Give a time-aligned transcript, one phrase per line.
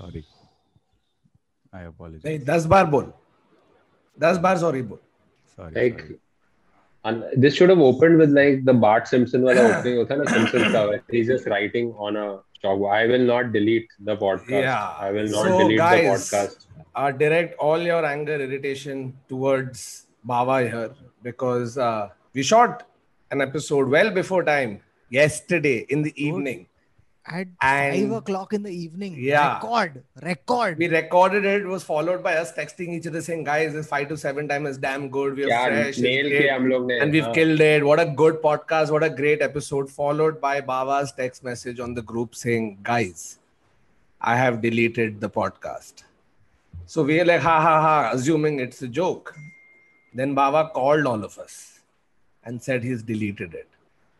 [0.00, 0.24] Sorry.
[1.72, 2.24] I apologize.
[2.24, 3.12] नहीं दस बार बोल
[4.26, 4.98] दस बार सॉरी बोल
[5.56, 5.74] Sorry.
[5.76, 6.02] Like,
[7.04, 10.72] and this should have opened with like the Bart Simpson wala opening hota na Simpsons
[10.76, 12.26] ka where he's just writing on a
[12.62, 12.92] chalkboard.
[12.98, 14.64] I will not delete the podcast.
[14.68, 14.94] Yeah.
[15.06, 16.66] I will not So, delete guys, the podcast.
[16.94, 19.04] uh, direct all your anger, irritation
[19.34, 19.84] towards
[20.32, 20.90] Baba here
[21.28, 22.82] because uh, we shot
[23.30, 24.80] an episode well before time
[25.10, 26.66] yesterday in the evening.
[27.26, 29.16] at and five o'clock in the evening.
[29.18, 29.54] Yeah.
[29.54, 30.02] Record.
[30.22, 30.78] Record.
[30.78, 31.66] We recorded it.
[31.66, 34.78] was followed by us texting each other saying, guys, this five to seven time is
[34.78, 35.36] damn good.
[35.36, 35.98] We are yeah, fresh.
[35.98, 37.84] And we've killed it.
[37.84, 38.90] What a good podcast.
[38.90, 39.90] What a great episode.
[39.90, 43.38] Followed by Baba's text message on the group saying, guys,
[44.20, 46.04] I have deleted the podcast.
[46.86, 49.34] So we are like, ha ha ha, assuming it's a joke.
[50.12, 51.80] Then Baba called all of us
[52.44, 53.69] and said he's deleted it.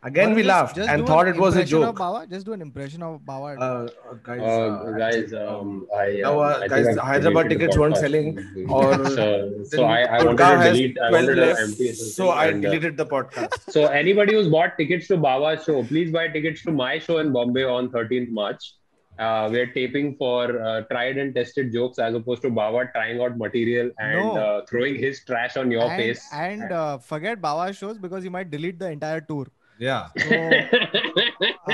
[0.03, 1.99] Again, Baba, we just- laughed just and thought an it was a impression of joke.
[1.99, 2.27] Baba.
[2.27, 3.61] Just do an impression of Baba.
[3.61, 6.99] Uh, uh, guys, Uh, uh, guys, actually, um, I, Now, um, uh, I guys, I've
[6.99, 8.39] Hyderabad tickets weren't selling
[8.71, 10.99] or so, so I, I wanted to delete.
[10.99, 13.59] I wanted to empty so I and, uh, deleted the podcast.
[13.77, 17.31] So anybody who's bought tickets to Baba's show, please buy tickets to my show in
[17.33, 18.73] Bombay on 13th March.
[19.19, 23.37] Uh, we're taping for uh, tried and tested jokes as opposed to Baba trying out
[23.37, 24.37] material and No.
[24.39, 26.27] uh, throwing his trash on your and, face.
[26.33, 29.47] and uh, forget Baba shows because you might delete the entire tour.
[29.81, 30.09] Yeah.
[30.19, 30.37] So,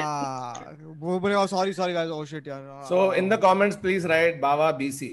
[0.00, 0.54] uh,
[0.98, 2.10] वो बोले, oh, sorry, sorry, guys.
[2.16, 2.82] Oh shit, yeah.
[2.90, 5.08] So in the comments, please write Baba BC.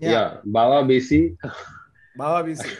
[0.00, 0.10] yeah.
[0.10, 1.20] yeah Baba BC.
[2.16, 2.72] Baba BC.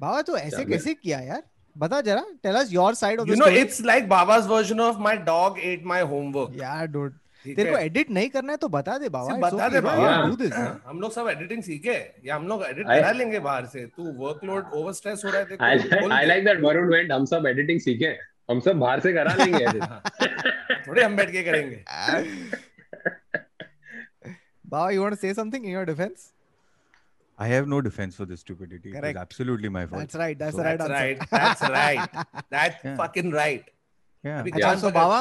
[0.00, 1.42] बाबा तो ऐसे कैसे किया यार
[1.76, 4.98] बता जरा tell us your side of the You know, it's like Baba's version of
[5.06, 6.56] my dog ate my homework.
[6.60, 7.12] यार dude
[7.44, 11.00] तेरे को एडिट नहीं करना है तो बता दे बाबा बता okay, दे बाबा हम
[11.00, 14.70] लोग सब एडिटिंग सीखे या हम लोग एडिट I- करा लेंगे बाहर से तू वर्कलोड
[14.74, 17.12] ओवर स्ट्रेस हो रहा है I, तेरे को, बोल I they. like that Varun went.
[17.12, 18.16] हम सब editing सीखे.
[18.48, 19.66] हम सब बाहर से करा लेंगे.
[20.86, 21.84] थोड़े हम बैठ के करेंगे
[24.64, 26.22] Baba, you want to say something in your defense?
[27.38, 28.90] I have no defense for this stupidity.
[28.90, 29.16] It Correct.
[29.16, 30.00] was absolutely my fault.
[30.02, 30.38] That's right.
[30.42, 31.24] That's So- right That's right.
[31.34, 32.16] That's right.
[32.54, 32.96] That's Yeah.
[33.00, 33.68] fucking right.
[34.24, 34.40] Yeah.
[34.40, 35.20] अभी अच्छा पकड़- बाबा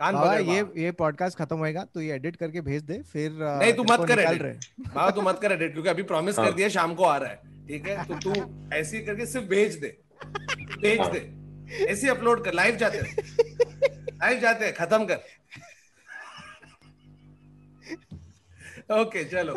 [0.00, 3.30] कान बाबा ये बाबा। ये podcast खत्म होएगा तो ये edit करके भेज दे फिर
[3.30, 6.42] uh, नहीं तू मत कर। रहे बाबा तू मत कर एडिट क्योंकि अभी प्रॉमिस कर
[6.42, 8.34] हाँ। दिया शाम को आ रहा है ठीक है तो तू
[8.76, 9.96] ऐसे ही करके सिर्फ़ भेज दे
[10.26, 11.20] भेज हाँ। दे
[11.88, 15.18] ऐसे अपलोड कर लाइव जाते लाइव जाते खत्म कर।
[19.00, 19.54] ओके चलो।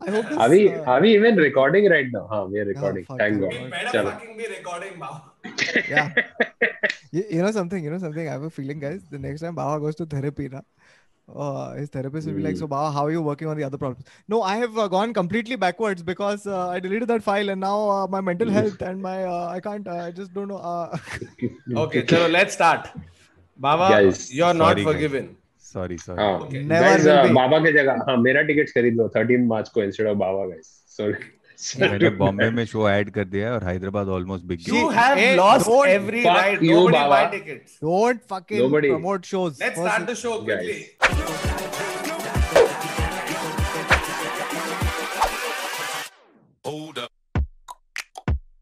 [0.00, 3.52] अभी अभी इवन रिकॉर्डिंग राइट नाउ हाँ we are recording thank God
[3.92, 5.18] चलो फकिंग बी रिकॉर्डिंग बाबा
[5.90, 6.04] या
[7.14, 9.76] you know something you know something I have a feeling guys the next time Baba
[9.84, 10.62] goes to therapy ना
[11.36, 12.60] uh, his therapist will be like, Hmm.
[12.60, 15.12] "So, Baba, how are you working on the other problems?" No, I have uh, gone
[15.18, 19.02] completely backwards because uh, I deleted that file, and now uh, my mental health and
[19.08, 19.86] my uh, I can't.
[19.86, 20.58] Uh, I just don't know.
[20.58, 20.98] Uh,
[21.86, 22.88] okay चलो let's start
[23.68, 25.28] Baba Guys, you're not sorry, guys.
[25.72, 26.18] Sorry, sorry.
[26.22, 26.62] हाँ, Okay.
[26.70, 27.34] Never guys, will uh, be.
[27.34, 30.72] बाबा के जगह हाँ मेरा ticket खरीद लो 13 मार्च को instead of बाबा गाइस
[30.96, 31.12] सो
[31.80, 35.36] मैंने बॉम्बे में शो ऐड कर दिया है और Hyderabad almost big you have Hey,
[35.40, 37.30] lost don't every fuck right you, nobody buy Baba.
[37.36, 38.88] tickets don't fucking Nobody.
[38.94, 39.30] promote
[46.70, 46.94] shows.
[46.96, 48.60] let's First- start the show quickly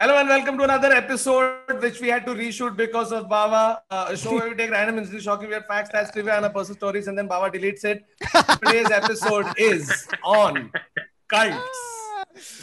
[0.00, 3.82] Hello and welcome to another episode which we had to reshoot because of Baba.
[3.90, 6.50] Uh, a show where we take random incidents, shocking weird facts, stats, trivia, and a
[6.50, 8.04] personal stories, and then Baba deletes it.
[8.64, 10.70] Today's episode is on
[11.28, 11.78] cults.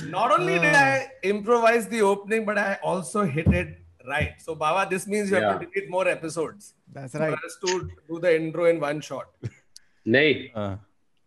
[0.05, 4.33] Not only did I improvise the opening, but I also hit it right.
[4.39, 5.71] So Baba, this means you have to Yeah.
[5.73, 7.29] delete more episodes That's right.
[7.29, 7.43] for right.
[7.45, 9.27] us to do the intro in one shot.
[10.05, 10.51] Nay.
[10.55, 10.77] Uh,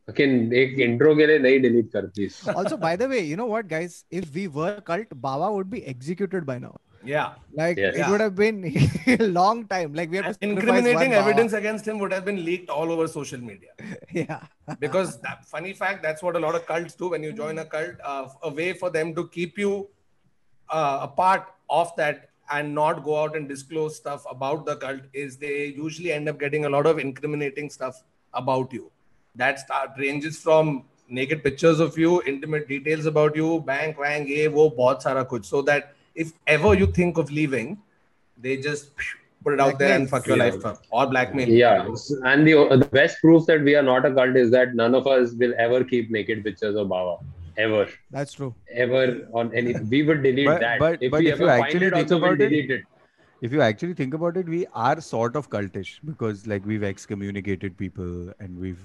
[0.10, 3.50] लेकिन एक intro के लिए नहीं delete कर please also, by the way, you know
[3.52, 4.00] what, guys?
[4.22, 6.74] If we were a cult, Baba would be executed by now.
[7.12, 7.32] Yeah.
[7.60, 7.96] Like Yes.
[7.96, 8.10] it Yeah.
[8.12, 8.60] would have been
[9.14, 9.96] a long time.
[10.00, 11.24] Like we have to sacrifice Incriminating one Baba.
[11.32, 13.74] evidence against him would have been leaked all over social media.
[14.20, 14.44] Yeah.
[14.84, 17.66] because that funny fact that's what a lot of cults do when you join a
[17.74, 19.72] cult uh, a way for them to keep you
[20.70, 21.50] uh, a part
[21.82, 22.24] of that
[22.58, 26.40] and not go out and disclose stuff about the cult is they usually end up
[26.46, 28.02] getting a lot of incriminating stuff
[28.44, 28.86] about you
[29.43, 30.73] that start ranges from
[31.19, 35.47] naked pictures of you intimate details about you bank wang ye wo bahut sara kuch
[35.53, 35.95] so that
[36.25, 37.71] if ever you think of leaving
[38.47, 38.91] they just
[39.47, 40.45] put it out there and fuck your Yeah.
[40.45, 41.89] life up or blackmail Yeah,
[42.33, 42.55] and the
[42.85, 45.55] the best proof that we are not a cult is that none of us will
[45.67, 47.17] ever keep naked pictures of Baba.
[47.67, 47.85] Ever,
[48.17, 48.49] That's true.
[48.85, 49.05] ever
[49.41, 49.73] on any.
[49.93, 50.79] We would delete But- that.
[50.83, 52.51] but- if but we if you ever find actually it, think also we'll about it-
[52.53, 52.85] delete it.
[53.49, 57.77] if you actually think about it, we are sort of cultish because like we've excommunicated
[57.83, 58.13] people
[58.47, 58.85] and we've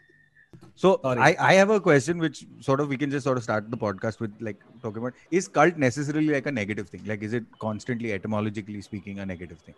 [0.80, 1.20] Because- So Sorry.
[1.20, 3.76] I, I have a question which sort of we can just sort of start the
[3.76, 7.02] podcast with like talking about is cult necessarily like a negative thing?
[7.06, 9.74] Like is it constantly etymologically speaking a negative thing?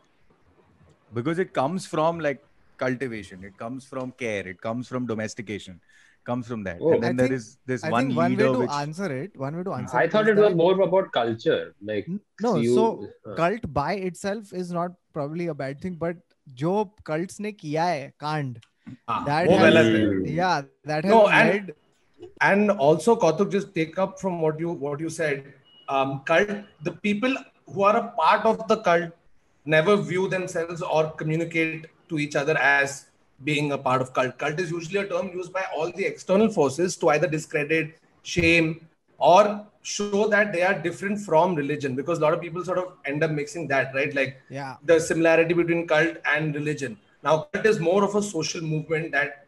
[1.14, 2.44] Because it comes from like
[2.76, 5.80] cultivation, it comes from care, it comes from domestication,
[6.24, 6.78] comes from that.
[6.80, 6.92] Oh.
[6.92, 8.70] and then I there think- is this I one think one way leader to which
[8.70, 11.74] answer it, one way to answer I thought is it was that- more about culture.
[11.92, 12.08] Like
[12.40, 16.16] no, you- so uh, cult by itself is not probably a bad thing, but
[16.58, 16.74] जो
[17.06, 18.58] cults ने किया है कांड
[19.07, 21.73] Ah, that has, yeah, that has no, and,
[22.41, 25.53] and also Kautuk just take up from what you what you said.
[25.89, 26.49] Um, cult,
[26.83, 27.35] the people
[27.71, 29.11] who are a part of the cult
[29.65, 33.07] never view themselves or communicate to each other as
[33.43, 34.37] being a part of cult.
[34.37, 38.87] Cult is usually a term used by all the external forces to either discredit, shame,
[39.17, 42.93] or show that they are different from religion because a lot of people sort of
[43.05, 44.13] end up mixing that, right?
[44.13, 44.75] Like yeah.
[44.83, 46.97] the similarity between cult and religion.
[47.23, 49.45] Now, cult is more of a social movement that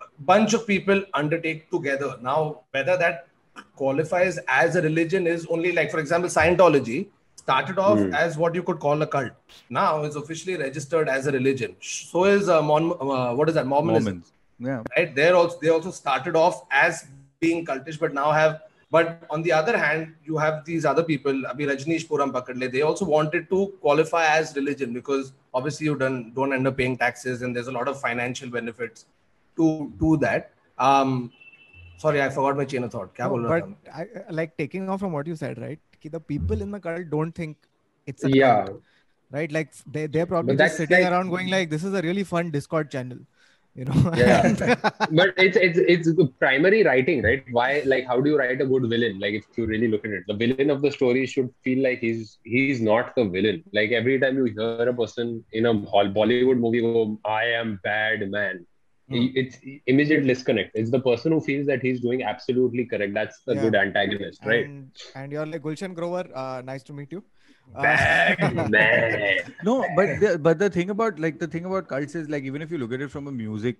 [0.00, 2.16] a bunch of people undertake together.
[2.22, 3.28] Now, whether that
[3.76, 7.06] qualifies as a religion is only like, for example, Scientology
[7.36, 8.14] started off Hmm.
[8.14, 9.32] as what you could call a cult.
[9.68, 11.76] Now it's officially registered as a religion.
[11.80, 14.04] So is uh, Mon- uh, what is that Mormonism?
[14.04, 14.32] Mormons.
[14.60, 14.82] Yeah.
[14.96, 17.06] right they're also they also started off as
[17.40, 18.60] being cultish but now have
[18.94, 23.06] but on the other hand you have these other people abhi Rajneeshpuram pakadle they also
[23.12, 27.56] wanted to qualify as religion because obviously you don't don't end up paying taxes and
[27.56, 29.06] there's a lot of financial benefits
[29.60, 29.66] to
[30.02, 30.52] to that.
[30.86, 31.10] Um
[32.04, 33.10] sorry i forgot my chain of thought.
[33.18, 33.68] Kya No, but?
[34.00, 36.80] I, uh, like taking off from what you said right कि the people in the
[36.86, 37.56] cult don't think
[38.12, 38.82] it's a yeah, cult,
[39.38, 39.52] right?
[39.58, 42.50] Like they they're probably just sitting like- around going like this is a really fun
[42.58, 43.22] discord channel
[43.74, 44.46] you know Yeah.
[44.48, 44.58] And-
[45.18, 47.44] but it's it's it's the primary writing, right?
[47.50, 49.18] Why like how do you write a good villain?
[49.24, 51.98] Like if you really look at it, the villain of the story should feel like
[52.00, 53.62] he's he's not the villain.
[53.72, 58.28] Like every time you hear a person in a Bollywood movie go, "I am bad
[58.36, 58.64] man,"
[59.08, 59.26] Hmm.
[59.40, 60.70] it's immediate disconnect.
[60.74, 63.12] It's the person who feels that he's doing absolutely correct.
[63.14, 63.62] That's the Yeah.
[63.66, 64.64] good antagonist, right?
[64.66, 67.22] and, and you're like Gulshan Grover uh, nice to meet you
[67.74, 69.38] Uh, man.
[69.62, 72.62] No, but the, but the thing about like the thing about cults is like even
[72.62, 73.76] if you look at it from a music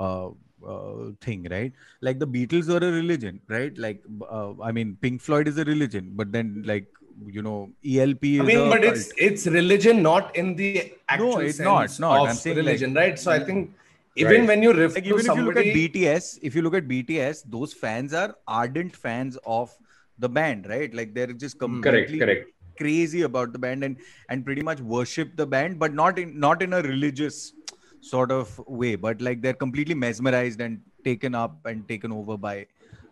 [0.00, 0.28] uh,
[0.66, 1.72] uh thing, right?
[2.00, 3.76] Like the Beatles were a religion, right?
[3.78, 6.86] Like uh, I mean, Pink Floyd is a religion, but then like
[7.26, 8.96] you know, ELP is I mean, but cult.
[8.96, 12.22] it's it's religion, not in the actual no, it's sense not, not.
[12.22, 13.18] of I'm saying, like- religion, right?
[13.18, 13.74] So I think
[14.16, 14.48] even Right.
[14.48, 16.86] when you refer like to even if you look at BTS, if you look at
[16.88, 19.74] BTS, those fans are ardent fans of
[20.18, 20.92] the band, right?
[20.92, 21.80] Like they're just Hmm.
[21.80, 22.50] completely Correct, correct.
[22.76, 23.96] Crazy about the band and
[24.28, 27.52] and pretty much worship the band, but not in not in a religious
[28.00, 32.66] sort of way, but like they're completely mesmerized and taken up and taken over by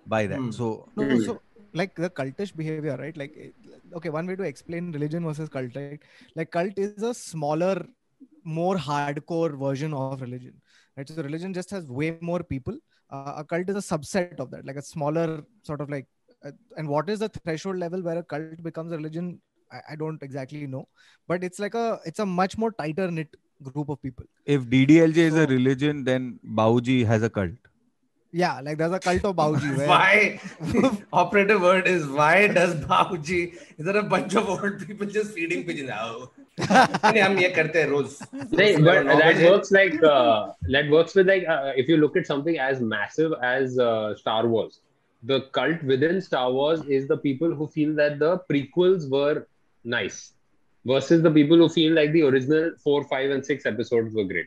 [0.07, 0.39] by that.
[0.39, 0.51] Hmm.
[0.51, 1.41] So no, so
[1.73, 3.17] like the cultish behavior right?
[3.17, 3.51] Like eh,
[3.97, 6.01] okay one way to explain religion versus cult right?
[6.35, 7.87] Like cult is a smaller
[8.45, 10.55] more hardcore version of religion
[10.97, 11.09] right?
[11.09, 12.77] So religion just has way more people.
[13.11, 16.07] Uh, a cult is a subset of that like a smaller sort of like
[16.45, 19.41] uh, and what is the threshold level where a cult becomes a religion
[19.72, 20.88] I, I don't exactly know
[21.28, 23.36] but it's like a it's a much more tighter knit
[23.74, 27.52] group of people if DDLJ is a So- religion, then Bauji has a cult.
[28.40, 30.40] yeah like there's a cult of Bauji where why
[31.20, 33.38] operative word is why does Bauji
[33.78, 37.80] is there a bunch of old people just feeding pigeons out नहीं, हम ये करते
[37.82, 38.12] हैं रोज
[38.60, 42.28] Hey, but that works like uh, that works with like uh, if you look at
[42.34, 44.78] something as massive as uh, Star Wars,
[45.32, 49.36] the cult within Star Wars is the people who feel that the prequels were
[49.85, 50.33] nice,
[50.85, 54.47] versus the people who feel like the original four, five, and six episodes were great.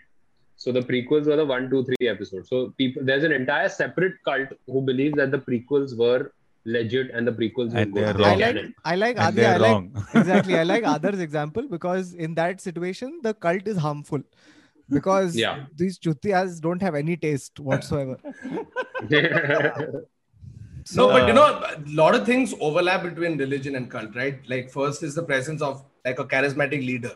[0.55, 2.49] So the prequels were the one, two, three episodes.
[2.49, 6.31] So people, there's an entire separate cult who believes that the prequels were
[6.65, 8.03] legit and the prequels were And good.
[8.03, 8.41] they're They're wrong.
[8.43, 8.65] I like.
[8.85, 10.05] I like And Adi, they're like wrong.
[10.13, 10.57] exactly.
[10.57, 14.21] I like Aadar's example because in that situation, the cult is harmful
[14.89, 15.65] because Yeah.
[15.75, 18.17] these chutias don't have any taste whatsoever.
[20.95, 24.39] No, but Uh, you know, a lot of things overlap between religion and cult, right?
[24.47, 27.13] Like first is the presence of like a charismatic leader,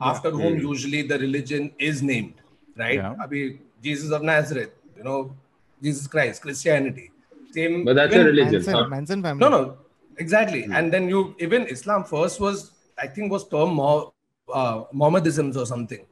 [0.00, 0.62] after whom Mm.
[0.70, 2.34] usually the religion is named,
[2.76, 2.96] right?
[3.02, 3.14] Yeah.
[3.26, 5.34] Abhi, Jesus of Nazareth, you know,
[5.82, 7.10] Jesus Christ, Christianity.
[7.52, 7.84] Same.
[7.84, 8.52] But that's a religion.
[8.60, 8.88] Manson, huh?
[8.88, 9.40] Manson family.
[9.44, 9.76] No, no,
[10.18, 10.62] exactly.
[10.70, 14.12] And then you even Islam first was I think was termed Mo-
[14.52, 16.04] uh, Mohammedisms or something.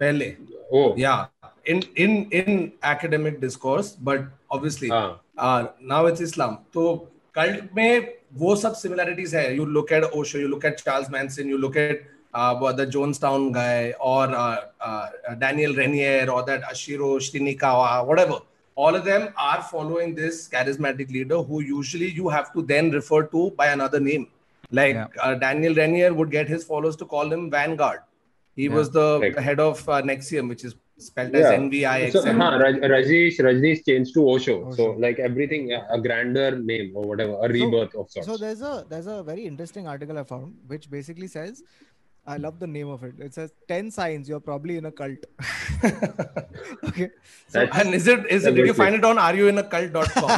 [0.00, 0.36] Pehle.
[0.72, 1.26] Oh, Yeah.
[1.72, 5.18] In in in academic discourse, but obviously Ah.
[5.40, 6.96] Now it's Islam तो
[7.34, 9.56] cult में वो सब similarities है.
[9.56, 13.90] You look at Osho you look at Charles Manson you look at the Jonestown guy
[14.00, 14.30] और
[15.40, 18.40] Daniel Rainier और that Ashiro Shrinikawa whatever.
[18.76, 23.18] All of them are following this charismatic leader who usually you have to then refer
[23.32, 24.22] to by another name.
[24.70, 27.98] Like ah, daniel Raniere would get his followers to call him vanguard.
[28.56, 28.74] He yeah.
[28.74, 30.74] was the, head of uh, NXIVM which is
[31.06, 31.58] spelled as Yeah.
[31.58, 32.12] NVIXM.
[32.12, 34.72] So, huh, Raj- Rajneesh, changed to Osho.
[34.72, 38.26] So, like everything, a grander name or whatever, a rebirth of sorts.
[38.26, 41.62] So there's a there's a very interesting article I found which basically says,
[42.24, 43.14] I love the name of it.
[43.18, 45.18] It says ten signs you're probably in a cult.
[46.84, 47.10] okay.
[47.48, 50.30] So And is it is it, did you find it on areyouinacult.com?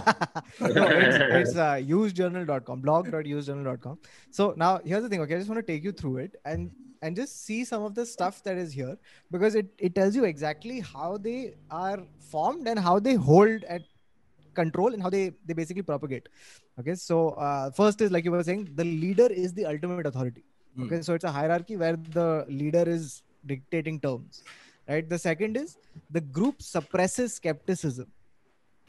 [0.74, 3.98] no, it's, it's uh, usejournal.com, blog.usejournal.com.
[4.30, 5.20] So now here's the thing.
[5.22, 6.70] Okay, I just want to take you through it and
[7.04, 8.92] and just see some of the stuff that is here
[9.36, 11.38] because it, it tells you exactly how they
[11.80, 11.98] are
[12.32, 13.82] formed and how they hold at
[14.60, 16.28] control and how they they basically propagate.
[16.80, 20.44] Okay, so uh, first is like you were saying, the leader is the ultimate authority.
[20.76, 20.84] Hmm.
[20.84, 22.28] Okay, so it's a hierarchy where the
[22.62, 23.22] leader is
[23.54, 24.42] dictating terms.
[24.88, 25.08] Right.
[25.10, 25.76] The second is
[26.16, 28.08] the group suppresses skepticism.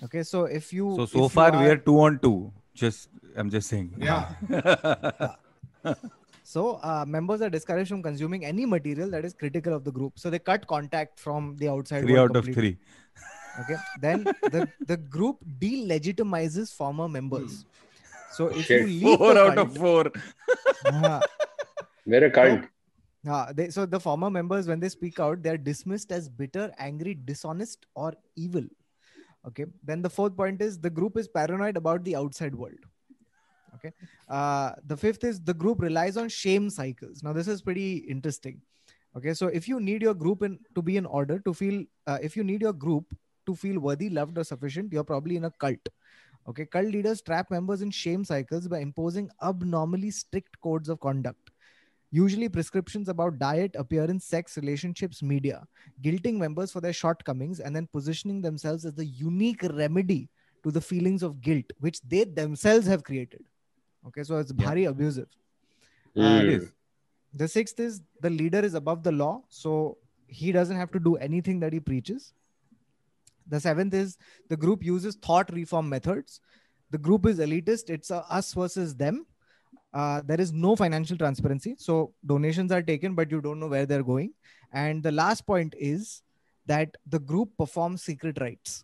[0.08, 2.38] Okay, so if you So so far we are- are two on two.
[2.86, 3.10] Just
[3.44, 3.94] I'm just saying.
[3.98, 5.36] yeah.
[6.48, 10.20] So uh, members are discouraged from consuming any material that is critical of the group.
[10.20, 12.02] So they cut contact from the outside.
[12.04, 12.78] three world out of three.
[13.62, 13.78] Okay.
[14.00, 14.26] Then
[14.56, 17.66] the, the group delegitimizes former members.
[18.32, 18.82] So if Shit.
[18.82, 20.12] you leave Four out cult, of four.
[20.86, 21.20] uh,
[22.06, 22.60] We're a cult.
[23.28, 26.72] uh, they, so the former members, when they speak out, they are dismissed as bitter,
[26.78, 28.66] angry, dishonest, or evil.
[29.48, 29.66] Okay.
[29.84, 32.78] Then the fourth point is the group is paranoid about the outside world.
[33.76, 33.92] Okay.
[34.30, 37.24] Uh, the fifth is the group relies on shame cycles.
[37.24, 38.62] Now this is pretty interesting.
[39.18, 39.34] Okay.
[39.34, 42.36] So if you need your group in to be in order to feel, uh, if
[42.36, 43.06] you need your group
[43.46, 45.90] to feel worthy, loved, or sufficient, you're probably in a cult.
[46.48, 46.66] Okay.
[46.66, 51.52] Cult leaders trap members in shame cycles by imposing abnormally strict codes of conduct
[52.16, 55.68] usually prescriptions about diet, appearance, sex, relationships, media,
[56.02, 60.30] guilting members for their shortcomings, and then positioning themselves as the unique remedy
[60.64, 63.44] to the feelings of guilt, which they themselves have created.
[64.08, 64.68] Okay, so it's Yeah.
[64.68, 65.28] very abusive.
[66.16, 66.72] It is.
[67.34, 69.98] The sixth is the leader is above the law, so
[70.28, 72.34] he doesn't have to do anything that he preaches.
[73.48, 74.18] The seventh is
[74.50, 76.40] the group uses thought reform methods.
[76.92, 79.26] The group is elitist, it's a us versus them.
[79.94, 83.86] Uh, there is no financial transparency, so donations are taken, but you don't know where
[83.86, 84.34] they're going.
[84.72, 86.22] And the last point is
[86.66, 88.84] that the group performs secret rites.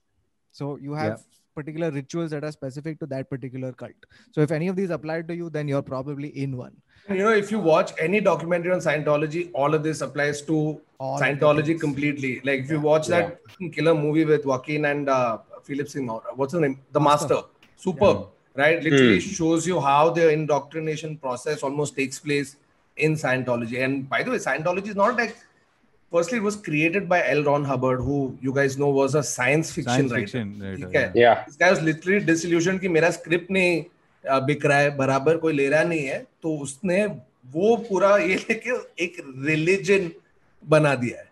[0.52, 1.24] So you have Yeah.
[1.56, 3.92] Particular rituals that are specific to that particular cult.
[4.32, 6.76] So if any of these apply to you, then you're probably in one.
[7.10, 11.20] You know, if you watch any documentary on Scientology, all of this applies to All
[11.20, 12.42] Scientology completely.
[12.44, 13.40] Like if you watch that
[13.74, 16.80] killer movie with Joaquin and uh, Philip Seymour, what's the name?
[16.92, 17.36] The Master.
[17.36, 17.48] Master.
[17.76, 18.82] Superb, right?
[18.84, 19.30] Literally Hmm.
[19.30, 22.56] shows you how the indoctrination process almost takes place
[22.98, 23.84] in Scientology.
[23.84, 25.36] And by the way, Scientology is not like
[26.13, 27.43] Firstly, it was created by L.
[27.47, 30.27] Ron Hubbard, who you guys know was a science fiction Science writer.
[30.27, 30.53] fiction.
[30.61, 31.13] writer, ठीक है?
[31.15, 31.23] yeah.
[31.23, 31.45] Yeah.
[31.47, 33.85] This guy was literally disillusioned कि मेरा script नहीं
[34.29, 37.05] अ, बिक रहा है बराबर कोई ले रहा नहीं है तो उसने
[37.57, 39.17] वो पूरा ये लेके एक
[39.49, 40.11] रिलीजन
[40.77, 41.29] बना दिया है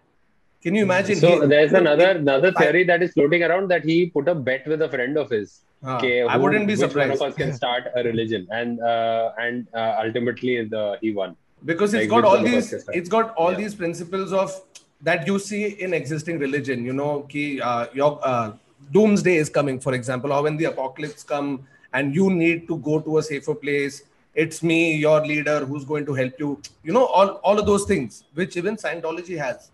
[0.65, 4.29] can you imagine So there's another another theory that is floating around that he put
[4.29, 5.55] a bet with a friend of his.
[5.95, 8.85] Okay, I who- wouldn't be which one surprised of us can start a religion, and
[8.93, 11.35] uh, and uh, ultimately the he won.
[11.69, 12.97] because it's like got which all one of these us can start?
[13.01, 13.59] it's got all Yeah.
[13.61, 14.55] these principles of
[15.02, 18.52] that you see in existing religion you know ki uh, your uh,
[18.92, 23.00] doomsday is coming for example or when the apocalypse come and you need to go
[23.00, 24.04] to a safer place
[24.36, 26.62] it's me your leader who's going to help you.
[26.84, 29.72] You know all all of those things which even scientology has.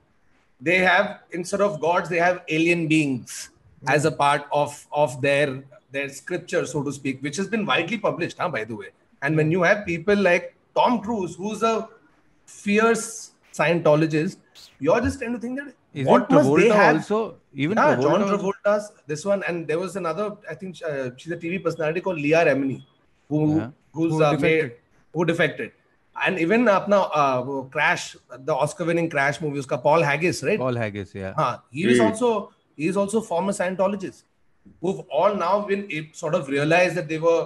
[0.61, 3.49] They have instead of gods they have alien beings
[3.87, 7.97] as a part of of their their scripture so to speak which has been widely
[7.97, 8.89] published huh, by the way.
[9.21, 11.89] And when you have people like tom cruise who's a
[12.45, 14.37] fierce scientologist
[14.79, 17.17] you're just trying to think that Isn't what must they Travolta have also?
[17.63, 20.25] Even yeah, Travolta John also- Travolta's this one, and there was another.
[20.53, 22.79] I think uh, she's a TV personality called Leah Remini,
[23.29, 23.69] who Yeah.
[23.99, 24.65] who's Who uh, defected.
[24.71, 24.73] made,
[25.13, 25.71] who defected,
[26.25, 28.03] and even apna uh, वो Crash,
[28.49, 30.59] the Oscar-winning Crash movie, uska Paul Haggis, right?
[30.65, 31.33] Paul Haggis, yeah.
[31.39, 32.33] Huh, he is also
[32.83, 34.23] he is also former Scientologist,
[34.81, 35.87] who've all now been
[36.23, 37.41] sort of realized that they were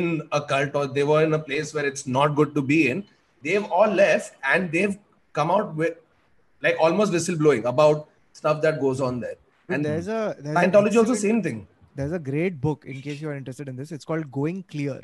[0.00, 2.84] in a cult or they were in a place where it's not good to be
[2.90, 3.04] in.
[3.46, 4.98] They've all left and they've
[5.34, 5.96] come out with
[6.66, 9.36] like almost whistleblowing about stuff that goes on there.
[9.66, 11.66] But And there's a there's an Scientology also same thing.
[11.98, 14.96] there's a great book in case you are interested in this it's called going clear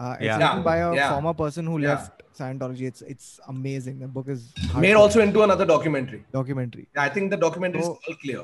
[0.00, 0.34] uh, it's Yeah.
[0.40, 1.06] written by a yeah.
[1.12, 1.92] former person who Yeah.
[1.92, 6.20] left scientology it's it's amazing the book is Made hardcore also into another documentary.
[6.38, 8.42] documentary Yeah, I think the documentary So- is all clear.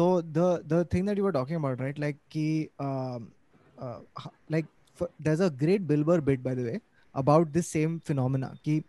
[0.00, 0.08] so
[0.40, 2.46] the the thing that you were talking about right like ki,
[2.88, 3.30] um,
[3.86, 3.98] uh,
[4.56, 4.66] like
[5.00, 6.76] f- there's a great bill Burr bit by the way
[7.14, 8.54] about this same phenomena.
[8.64, 8.82] कि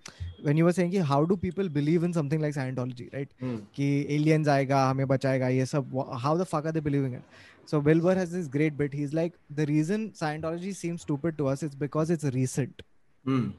[0.44, 3.30] when you were saying how do people believe in something like Scientology right?
[3.40, 3.58] Hmm.
[3.80, 7.24] aliens आएगा हमें बचाएगा ये सब how the fuck are they believing it
[7.66, 8.94] so Bill Burr has this great bit.
[8.94, 12.82] He's like the reason Scientology seems stupid to us is because it's recent.
[13.26, 13.50] Hmm.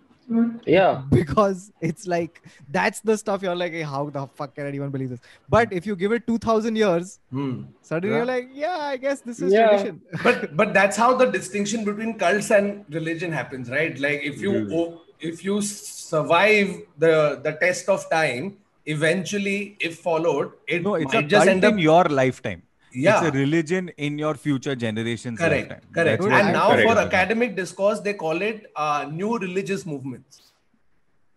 [0.67, 1.03] Yeah.
[1.11, 5.11] Because it's like that's the stuff you're like, hey, how the fuck can anyone believe
[5.11, 5.21] this?
[5.49, 7.63] But if you give it two thousand years, Hmm.
[7.83, 8.17] suddenly Yeah.
[8.19, 9.69] you're like, yeah, I guess this is Yeah.
[9.69, 10.01] tradition.
[10.25, 14.55] but but that's how the distinction between cults and religion happens right like if you
[14.83, 18.57] o- if you survive the the test of time
[18.87, 22.63] eventually if followed it No, it's a might just cult end up in your lifetime.
[23.05, 25.39] Yeah It's a religion in your future generations.
[25.39, 25.95] correct lifetime.
[25.99, 26.89] correct That's and now Correct.
[26.91, 30.43] for academic discourse they call it uh, new religious movements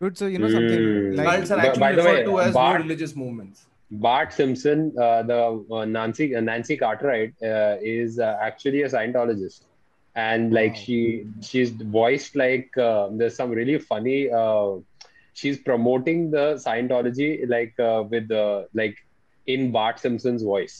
[0.01, 1.17] Dude, so you know something Mm.
[1.17, 3.65] like cults are actually by the referred way, to as Bart- new religious movements
[4.03, 5.37] Bart Simpson, uh, the
[5.77, 9.61] uh, Nancy uh, Nancy Cartwright, uh, is uh, actually a Scientologist,
[10.25, 10.81] and like Wow.
[10.83, 10.99] she
[11.47, 14.19] she's voiced like uh, there's some really funny.
[14.41, 14.67] Uh,
[15.41, 18.43] she's promoting the Scientology like uh, with the
[18.81, 18.95] like
[19.47, 20.77] in Bart Simpson's voice.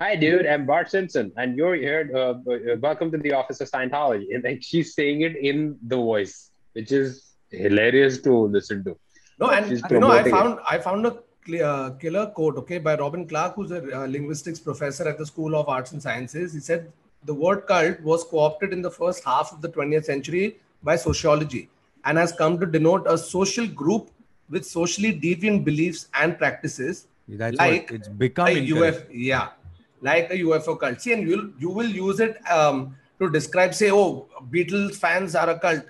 [0.00, 0.46] Hi, dude.
[0.46, 2.10] I'm Bart Simpson, and you're here.
[2.14, 2.18] Uh,
[2.50, 4.34] uh, welcome to the office of Scientology.
[4.34, 8.96] And like she's saying it in the voice, which is hilarious to listen to.
[9.38, 10.30] No, and you know, I promoting it.
[10.30, 14.06] found I found a cl- uh, killer quote, okay, by Robin Clark, who's a uh,
[14.06, 16.52] linguistics professor at the School of Arts and Sciences.
[16.52, 16.92] He said
[17.24, 21.68] the word cult was co-opted in the first half of the 20th century by sociology
[22.04, 24.10] and has come to denote a social group
[24.48, 28.46] with socially deviant beliefs and practices, That's like what it's become.
[28.48, 29.10] a incorrect.
[29.10, 29.48] UFO, yeah,
[30.00, 31.00] like a UFO cult.
[31.00, 35.50] See, and you'll you will use it um, to describe, say, oh, Beatles fans are
[35.50, 35.84] a cult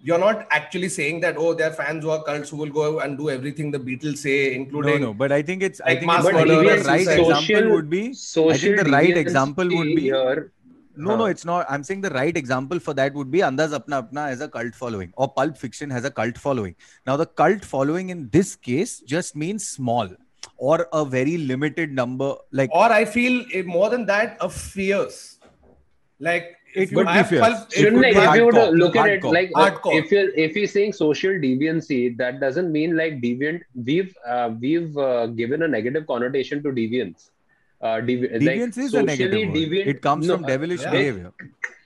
[0.00, 3.18] you're not actually saying that oh they're fans who are cults who will go and
[3.18, 5.80] do everything the Beatles say, including no, but I think it's.
[5.80, 7.18] I think it's But the right suicide.
[7.18, 8.14] example would be.
[8.14, 10.52] social the right example would be- here.
[10.96, 11.64] No, no, it's not.
[11.70, 14.74] I'm saying the right example for that would be Andaz Apna Apna has a cult
[14.74, 16.74] following, or Pulp Fiction has a cult following.
[17.06, 20.08] Now, the cult following in this case just means small
[20.56, 22.34] or a very limited number.
[22.52, 25.38] Like, or I feel more than that a fierce
[26.20, 27.40] like It if would be have fierce.
[27.40, 29.32] pulp, It Shouldn't would be if you were to hardcore, look at it hardcore.
[29.32, 29.98] like uh, Hardcore.
[30.02, 33.62] if you're if you're saying social deviancy, that doesn't mean like deviant.
[33.74, 37.30] We've uh, we've uh, given a negative connotation to deviance.
[37.80, 39.56] Uh, devi- deviance like is a negative word.
[39.56, 39.86] deviant.
[39.86, 40.90] It comes no, from devilish yeah.
[40.90, 41.32] behavior.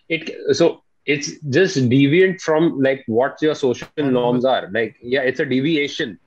[0.08, 4.68] It so it's just deviant from like what your social norms are.
[4.70, 6.18] Like yeah, it's a deviation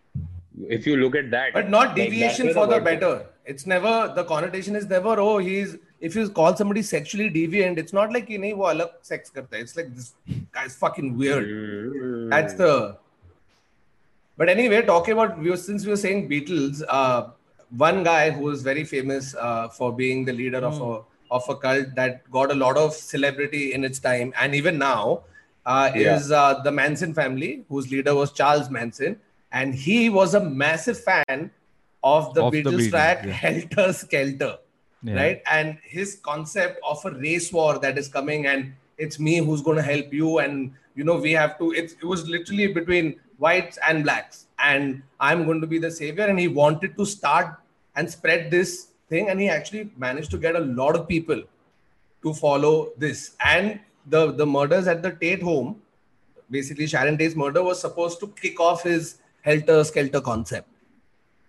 [0.64, 3.34] if you look at that but not deviation like for the better it.
[3.46, 7.94] it's never the connotation is never oh he's if you call somebody sexually deviant it's
[7.94, 10.14] not like you know wo sex karta it's like this
[10.52, 12.98] guy's fucking weird that's the
[14.38, 17.28] but anyway talking about we were, since we were saying beatles uh,
[17.78, 20.72] one guy who is very famous uh, for being the leader mm.
[20.72, 20.84] of hmm.
[20.84, 24.78] a of a cult that got a lot of celebrity in its time and even
[24.78, 25.24] now
[25.66, 26.16] uh, yeah.
[26.16, 29.20] is uh, the Manson family, whose leader was Charles Manson
[29.56, 31.50] and he was a massive fan
[32.04, 33.32] of the Of the Beatles Beatles, track yeah.
[33.32, 34.54] Helter Skelter
[35.02, 35.16] Yeah.
[35.20, 35.42] right?
[35.58, 38.74] And his concept of a race war that is coming, and
[39.06, 41.72] it's me who's going to help you, and you know we have to.
[41.84, 43.12] It's, it was literally between
[43.46, 46.26] whites and blacks, and I'm going to be the savior.
[46.34, 47.56] And he wanted to start
[47.96, 48.76] and spread this
[49.10, 51.44] thing, and he actually managed to get a lot of people
[52.24, 53.28] to follow this.
[53.54, 53.80] And
[54.16, 55.76] the the murders at the Tate home,
[56.50, 60.70] basically Sharon Tate's murder was supposed to kick off his helter skelter concept.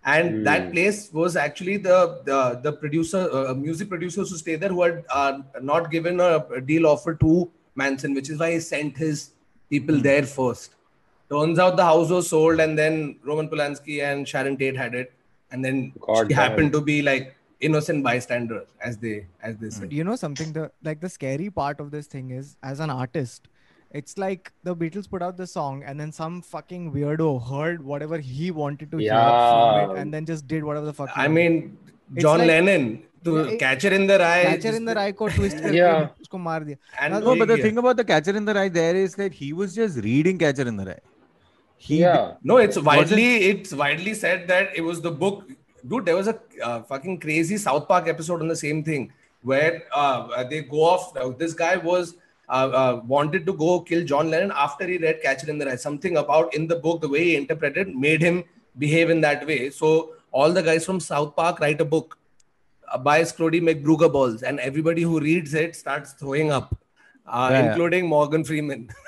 [0.04, 0.72] And that Hmm.
[0.72, 5.04] place was actually the the, the producer uh, music producers who stayed there who had
[5.10, 9.30] uh, not given a, a deal offer to manson which is why he sent his
[9.68, 10.76] people there first.
[11.30, 15.12] Turns out the house was sold and then roman polanski and sharon tate had it.
[15.50, 16.38] And then God she damn.
[16.42, 20.70] happened to be like innocent bystander as they as they said you know something the
[20.88, 23.48] like the scary part of this thing is as an artist
[23.90, 28.18] it's like the Beatles put out the song and then some fucking weirdo heard whatever
[28.18, 29.12] he wanted to hear
[29.96, 31.10] and then just did whatever the fuck.
[31.16, 31.78] I mean,
[32.16, 33.04] John Lennon.
[33.24, 34.44] To catcher in the rye.
[34.44, 36.10] Catcher in the rye ko twist yeah.
[36.22, 36.76] usko maar diya.
[37.10, 39.74] No, but the thing about the catcher in the rye there is that he was
[39.74, 41.00] just reading catcher in the rye.
[41.80, 42.34] Yeah.
[42.42, 45.48] No, it's widely it's widely said that it was the book.
[45.88, 49.84] Dude, there was a uh, fucking crazy South Park episode on the same thing where
[49.92, 51.12] uh, they go off.
[51.38, 52.16] This guy was
[52.48, 55.76] wanted to go kill John Lennon after he read Catcher in the Rye.
[55.76, 58.44] Something about in the book, the way he interpreted, made him
[58.78, 59.70] behave in that way.
[59.70, 62.18] So all the guys from South Park write a book,
[62.90, 66.76] uh, buy Scrotie McBooger balls, and everybody who reads it starts throwing up,
[67.26, 67.68] uh, Yeah.
[67.68, 68.88] including Morgan Freeman.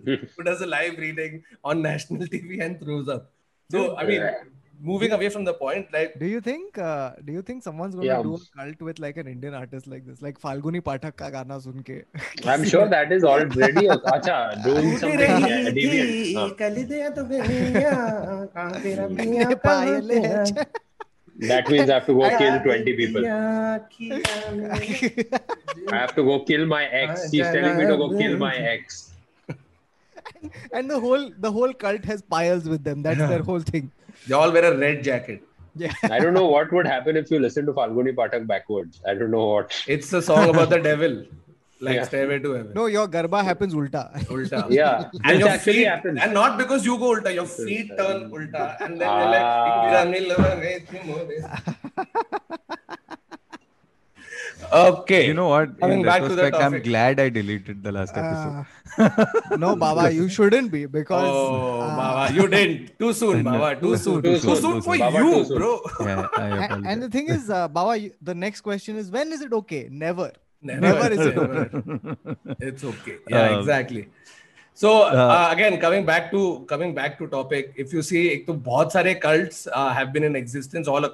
[0.04, 3.30] who does a live reading on national TV and throws up.
[3.70, 4.22] So I mean,
[4.82, 6.78] moving away from the point, like Do you think?
[6.78, 8.16] Uh, do you think someone's going Yeah.
[8.18, 11.30] to do a cult with like an Indian artist like this, like Falguni Pathak ka
[11.30, 12.04] gana sun ke?
[12.46, 16.26] I'm sure that is already a, acha, doing something yeah, deviant.
[21.48, 23.26] That means I have to go kill 20 people.
[23.26, 23.80] I
[25.92, 27.30] have to go kill my ex.
[27.30, 29.09] He's telling me to go kill my ex.
[30.72, 33.02] and the whole the whole cult has piles with them.
[33.02, 33.90] That's their whole thing.
[34.28, 35.42] they all wear a red jacket.
[35.76, 35.92] Yeah.
[36.04, 39.00] I don't know what would happen if you listen to Falguni Pathak backwards.
[39.06, 39.72] I don't know what.
[39.86, 41.24] It's a song about the devil,
[41.80, 42.04] like Yeah.
[42.04, 42.72] Stairway to Heaven.
[42.74, 44.02] No, your garba happens ulta.
[44.24, 44.68] Ulta.
[44.78, 46.18] Yeah, And this your actually feet, happens.
[46.20, 50.04] and not because you go ulta, your feet turn ulta, and then Ah.
[50.04, 50.90] you're like,
[54.73, 55.25] okay.
[55.27, 55.79] You know what?
[55.79, 56.83] Coming In back to the retrospect, I'm topic.
[56.85, 58.65] glad I deleted the last episode.
[58.97, 61.23] Uh, no, Baba, you shouldn't be because.
[61.27, 62.97] oh, uh, Baba, you didn't.
[62.99, 63.79] Too soon, Baba.
[63.79, 64.21] Too soon.
[64.21, 64.99] Too Too soon, soon too for soon.
[64.99, 65.57] Baba, you, too soon.
[65.57, 65.81] bro.
[66.01, 66.91] yeah, I And, apologize.
[66.93, 69.87] and the thing is, uh, Baba, you, the next question is when is it okay?
[69.91, 70.31] Never.
[70.61, 72.27] Never, Never is it never.
[72.59, 73.17] It's okay.
[73.29, 74.07] Yeah, Um, exactly.
[74.73, 78.45] So uh, uh, again, coming back to coming back to topic, if you see, एक
[78.47, 81.05] तो बहुत सारे cults uh, have been in existence all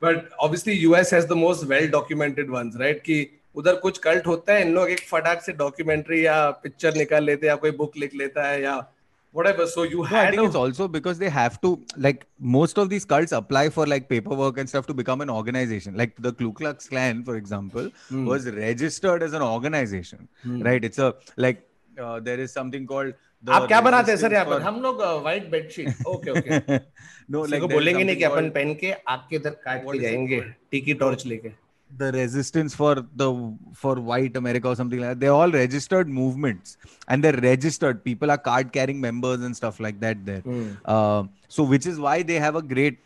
[0.00, 3.02] But obviously US has the most well documented ones, right?
[3.04, 7.24] कि उधर कुछ cult होता है, इन लोग एक फटाक से documentary या picture निकाल
[7.24, 8.86] लेते हैं या कोई book लिख लेता है या
[9.32, 9.66] whatever.
[9.66, 12.78] So you No, I had think a, it's also because they have to like most
[12.78, 15.96] of these cults apply for like paperwork and stuff to become an organization.
[15.96, 18.26] Like the Ku Klux Klan, for example, Hmm.
[18.26, 20.64] was registered as an organization, mm.
[20.64, 20.84] right?
[20.84, 23.14] It's a like uh, there is something called.
[23.52, 26.80] आप क्या बनाते हैं sir यहाँ पर हम लोग white bedsheet okay okay for-
[27.30, 29.50] no, किसी like को there is बोलेंगे नहीं कि अपन पहन के आग के इधर
[29.50, 30.40] काट के जाएँगे?
[30.70, 31.52] टीकी टॉर्च लेके
[31.98, 33.26] the resistance for the
[33.80, 35.20] for white America or something like that.
[35.20, 36.76] They're all registered movements,
[37.08, 38.02] and they're registered.
[38.04, 40.40] People are card carrying members and stuff like that there.
[40.40, 40.64] Hmm.
[40.84, 42.98] Uh, so which is why they have a great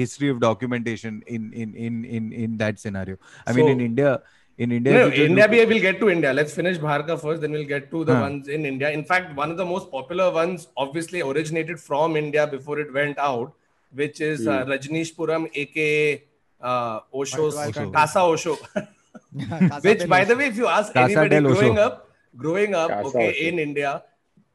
[0.00, 3.16] history of documentation in in in in in that scenario.
[3.46, 4.20] I so, mean, in India,
[4.58, 4.92] in India.
[4.92, 6.32] No, India, we will get to India.
[6.32, 8.20] Let's finish Bharka first, then we'll get to the huh.
[8.22, 8.90] ones in India.
[8.90, 13.18] In fact, one of the most popular ones obviously originated from India before it went
[13.18, 13.54] out,
[13.92, 16.24] which is uh, Rajneeshpuram, aka
[16.60, 17.90] uh, Osho's Osho.
[17.90, 18.58] Casa Osho.
[19.82, 23.48] which, by the way, if you ask anybody growing up, growing up, okay, Osho.
[23.48, 24.02] in India,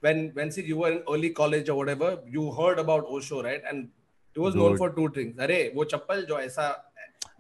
[0.01, 3.62] when when see, you were in early college or whatever, you heard about Osho, right?
[3.69, 3.89] And
[4.33, 5.38] he was known for two things.
[5.38, 6.67] अरे वो चप्पल जो ऐसा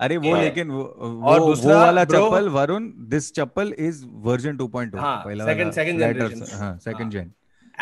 [0.00, 0.42] अरे वो हाँ.
[0.42, 4.98] लेकिन वो और वो वो दूसरा, वाला bro- chappal Varun this chappal is version 2.0
[4.98, 6.58] हाँ, पहला second- वाला second flatter- generation.
[6.60, 7.10] हाँ second हाँ.
[7.12, 7.30] gen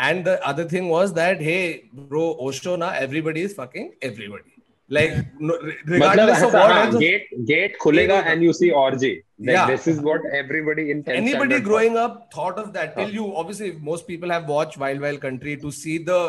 [0.07, 4.53] And the other thing was that, hey, bro, Osho na, everybody is fucking everybody.
[4.97, 8.53] Like, no, re- मतलब regardless of ऐसा what हाँ, else, gate gate खुलेगा and you
[8.59, 9.11] see orgy.
[9.49, 9.67] Like Yeah.
[9.73, 13.27] this is what everybody in 10th anybody standard growing up thought of that till you
[13.43, 16.19] obviously most people have watched Wild Wild Country to see the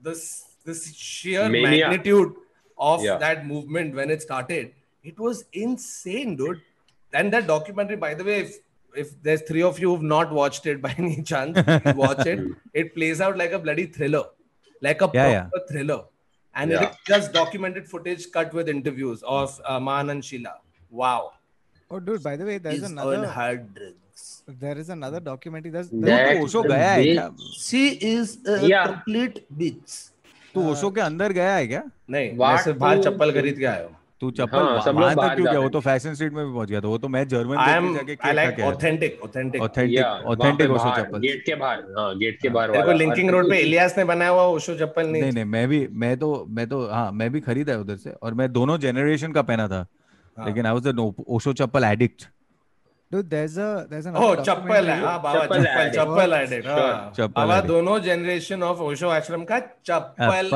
[0.00, 0.24] this
[0.70, 1.88] this sheer Mania.
[1.88, 2.34] magnitude
[2.90, 3.18] of Yeah.
[3.26, 4.74] that movement when it started.
[5.03, 6.61] it was insane, dude.
[7.13, 8.57] And that documentary, by the way, if,
[8.95, 11.57] if there's three of you who've not watched it by any chance,
[11.95, 12.39] watch it.
[12.73, 14.25] It plays out like a bloody thriller,
[14.81, 15.71] like a yeah, proper yeah.
[15.71, 16.03] thriller.
[16.55, 16.83] And yeah.
[16.83, 20.53] it's just documented footage cut with interviews of uh, Ma Anand Sheela.
[20.89, 21.33] Wow.
[21.89, 23.27] Oh, dude, by the way, there's He's another.
[23.27, 24.43] hard drugs.
[24.47, 25.71] There is another documentary.
[25.71, 27.29] There's, there's that gaya hai?
[27.57, 28.85] She is a yeah.
[28.87, 30.09] complete bitch.
[30.53, 33.87] Uh, तू ओशो के अंदर गया है क्या नहीं वैसे बाहर चप्पल खरीद के आया
[34.23, 35.59] तू चप्पल हाँ, सब लोग बाहर क्यों गया?
[35.59, 37.97] वो तो फ़ैशन स्ट्रीट में भी पहुँच गया था। वो तो मैं German I am
[38.25, 41.19] I like authentic authentic authentic authentic Osho chappal.
[41.19, 44.31] Gate के बाहर हाँ गेट के बाहर वाला। लिंकिंग और रोड पे इलियास ने बनाया
[44.31, 47.39] हुआ ओशो चप्पल नहीं। नहीं नहीं मैं भी मैं तो मैं तो हाँ मैं भी
[47.49, 49.85] खरीदा है उधर से और मैं दोनों जनरेशन का पहना था।
[50.37, 52.27] हाँ। लेकिन I was the Osho chappal addict
[53.11, 56.67] dude, there's a there's oh another chappal है हाँ बाबा चप्पल चप्पल addict.
[56.67, 60.49] हाँ। बाबा दोनों जनरेशन ऑफ़ ओशो आश्रम का चप्पल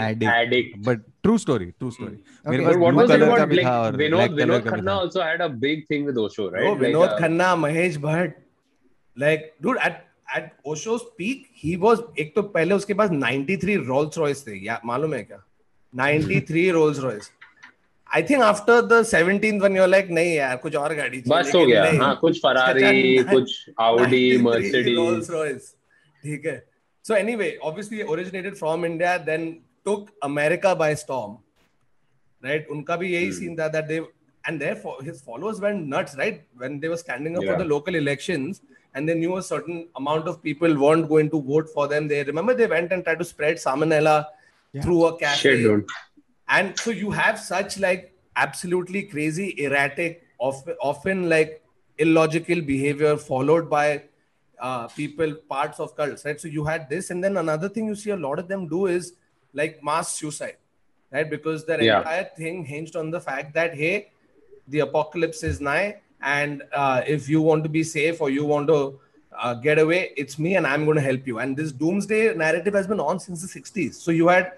[0.00, 0.76] Addict.
[1.24, 2.16] True story true story
[2.50, 5.82] मेरे पास ब्लू कलर का था और ब्लैक कलर का Khanna also had a big
[5.90, 8.34] thing with Osho right Vinod Khanna Mahesh Bhatt
[9.16, 10.02] like dude at
[10.36, 14.80] at Osho's peak he was एक तो पहले उसके पास 93 रोल्स रॉयस थे। या
[14.86, 15.38] मालूम है क्या?
[15.94, 17.30] 93 Rolls Royce
[18.10, 21.42] I think after the 17th one you are like नहीं यार कुछ और गाड़ी चाहिए
[21.42, 25.74] बस हो गया। हाँ कुछ फरारी कुछ ऑडी मर्सिडीज रोल्स रॉयस
[26.24, 26.62] ठीक है।
[27.04, 31.38] So anyway originated from India then took America by storm,
[32.42, 32.68] right?
[32.68, 33.38] Unka bhi yehi hmm.
[33.38, 34.00] scene tha that they
[34.44, 36.42] and therefore his followers went nuts, right?
[36.56, 37.52] When they were standing up yeah.
[37.52, 38.62] for the local elections
[38.94, 42.08] and they knew a certain amount of people weren't going to vote for them.
[42.08, 44.26] They remember they went and tried to spread salmonella
[44.72, 44.82] yeah.
[44.82, 45.62] through a cafe.
[45.62, 45.84] Shit,
[46.48, 51.62] and so you have such like absolutely crazy, erratic, often like
[51.98, 54.02] illogical behavior followed by
[54.60, 56.40] uh, people, parts of cults, right?
[56.40, 58.86] So you had this, and then another thing you see a lot of them do
[58.86, 59.14] is
[59.54, 60.56] like mass suicide.
[61.14, 61.28] right?
[61.28, 61.98] Because their Yeah.
[61.98, 64.10] entire thing hinged on the fact that hey,
[64.68, 68.66] the apocalypse is nigh, and uh, if you want to be safe or you want
[68.68, 68.78] to
[69.42, 71.38] uh, get away, it's me, and I'm going to help you.
[71.38, 73.94] And this doomsday narrative has been on since the '60s.
[74.06, 74.52] So you had,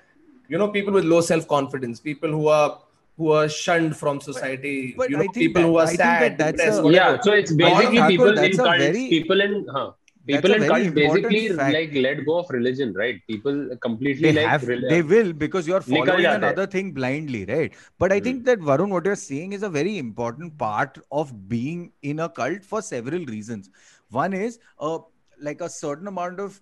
[0.49, 2.79] you know, people with low self-confidence, people who are
[3.17, 6.39] who are shunned from society, but you know, people that- who are I sad, that
[6.39, 7.13] that's depressed, a- whatever.
[7.17, 9.93] yeah so it's basically people in that's a cults very- people in people a in
[10.27, 11.73] very cults important basically fact.
[11.75, 13.21] like let go of religion right?
[13.29, 17.75] People completely they like have rel- they will because you're following another thing blindly right?
[17.99, 18.25] But i Hmm.
[18.25, 22.29] think that varun what you're saying is a very important part of being in a
[22.29, 23.71] cult for several reasons.
[24.11, 24.99] One is uh,
[25.41, 26.61] like a certain amount of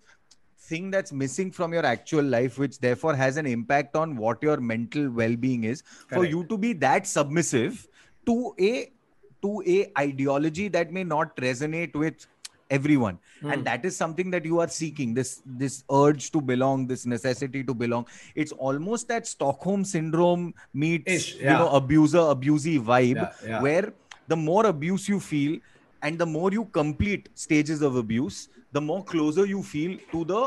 [0.59, 4.59] thing that's missing from your actual life which therefore has an impact on what your
[4.59, 7.89] mental well-being is for you to be that submissive
[8.27, 8.93] to a
[9.43, 12.27] to a ideology that may not resonate with
[12.77, 13.51] everyone Hmm.
[13.53, 15.31] and that is something that you are seeking this
[15.63, 18.05] this urge to belong this necessity to belong
[18.45, 20.45] it's almost that stockholm syndrome
[20.85, 21.79] meets Ish, you know yeah.
[21.83, 23.61] abuser abusey vibe Yeah, yeah.
[23.67, 23.93] where
[24.35, 25.59] the more abuse you feel
[26.09, 28.39] and the more you complete stages of abuse
[28.79, 30.43] the more closer you feel to the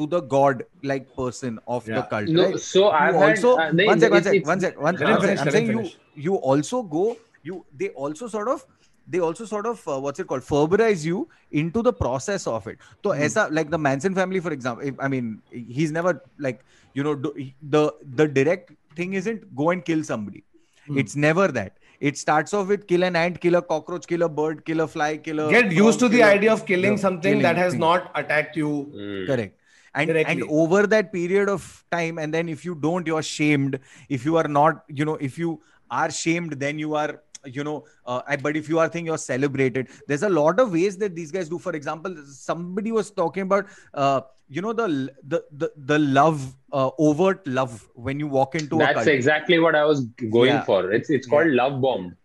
[0.00, 2.06] to the god like person of the Yeah.
[2.12, 2.58] cult no, right?
[2.66, 5.26] so i've had also uh, one sec, one sec, one sec, one, Let him one
[5.26, 5.38] sec.
[5.40, 5.90] I'm let him saying you
[6.28, 7.04] you also go
[7.48, 8.64] you they also sort of
[9.08, 12.78] they also sort of uh, what's it called ferberize you into the process of it
[13.04, 17.02] so aisa like the manson family for example if, i mean he's never like you
[17.02, 17.32] know do,
[17.76, 20.44] the the direct thing isn't go and kill somebody
[20.86, 20.96] Hmm.
[21.00, 21.74] it's never that
[22.08, 24.86] it starts off with kill an ant kill a cockroach kill a bird kill a
[24.92, 27.58] fly kill a Get used to frog, the idea of killing the something killing that
[27.62, 27.80] has thing.
[27.80, 28.70] not attacked you.
[28.94, 29.26] Mm.
[29.26, 29.56] correct
[29.94, 30.32] and Directly.
[30.42, 34.36] and over that period of time and then if you don't you're shamed if you
[34.42, 35.60] are not you know if you
[35.90, 39.18] are shamed then you are you know uh, I- but if you are thinking you're
[39.18, 41.58] celebrated there's a lot of ways that these guys do.
[41.58, 46.90] For example somebody was talking about uh, you know the the the, the love uh,
[46.98, 50.64] overt love when you walk into a that's exactly what i was going Yeah.
[50.64, 50.92] for.
[50.92, 52.16] It's it's called love bomb.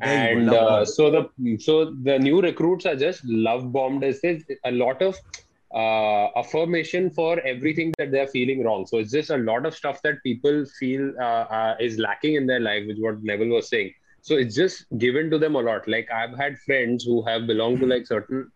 [0.00, 4.04] Go, and love uh, so the so the new recruits are just love bombed.
[4.04, 4.20] Is
[4.64, 5.16] a lot of
[5.74, 8.86] uh, affirmation for everything that they're feeling wrong.
[8.86, 12.46] So it's just a lot of stuff that people feel uh, uh, is lacking in
[12.46, 15.86] their life which what neville was saying so it's just given to them a lot.
[15.88, 18.50] Like i've had friends who have belonged to like certain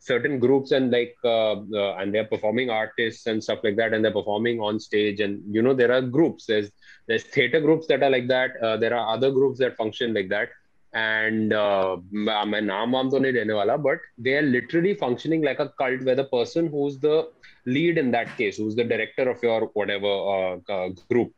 [0.00, 4.02] certain groups and like uh, uh, and they're performing artists and stuff like that and
[4.02, 5.20] they're performing on stage.
[5.20, 6.46] And you know there are groups.
[6.46, 6.70] There's
[7.06, 8.56] there's theater groups that are like that.
[8.62, 10.48] Uh, there are other groups that function like that.
[10.92, 16.02] And uh, my naam naam to nahi but they are literally functioning like a cult
[16.02, 17.30] where the person who's the
[17.66, 21.32] lead in that case who's the director of your whatever uh, uh, group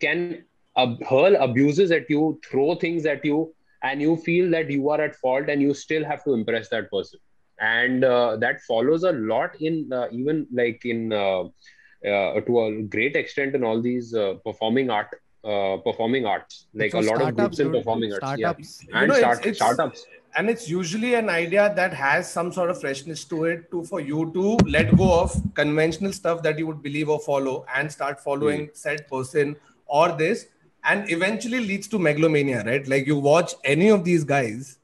[0.00, 0.44] can
[0.76, 5.00] uh, hurl abuses at you throw things at you and you feel that you are
[5.00, 7.20] at fault and you still have to impress that person.
[7.60, 12.82] And uh, that follows a lot in uh, even like in uh, uh, to a
[12.82, 15.08] great extent in all these uh, performing art
[15.44, 16.66] uh, performing arts.
[16.74, 18.48] Like So a lot of startups, groups in performing arts yeah.
[18.48, 18.82] startups.
[18.82, 20.06] You and know, it's- start, it's- startups.
[20.36, 24.00] and it's usually an idea that has some sort of freshness to it to for
[24.00, 28.18] you to let go of conventional stuff that you would believe or follow and start
[28.18, 29.54] following said person
[29.86, 30.46] or this
[30.83, 34.77] and eventually leads to megalomania right like you watch any of these guys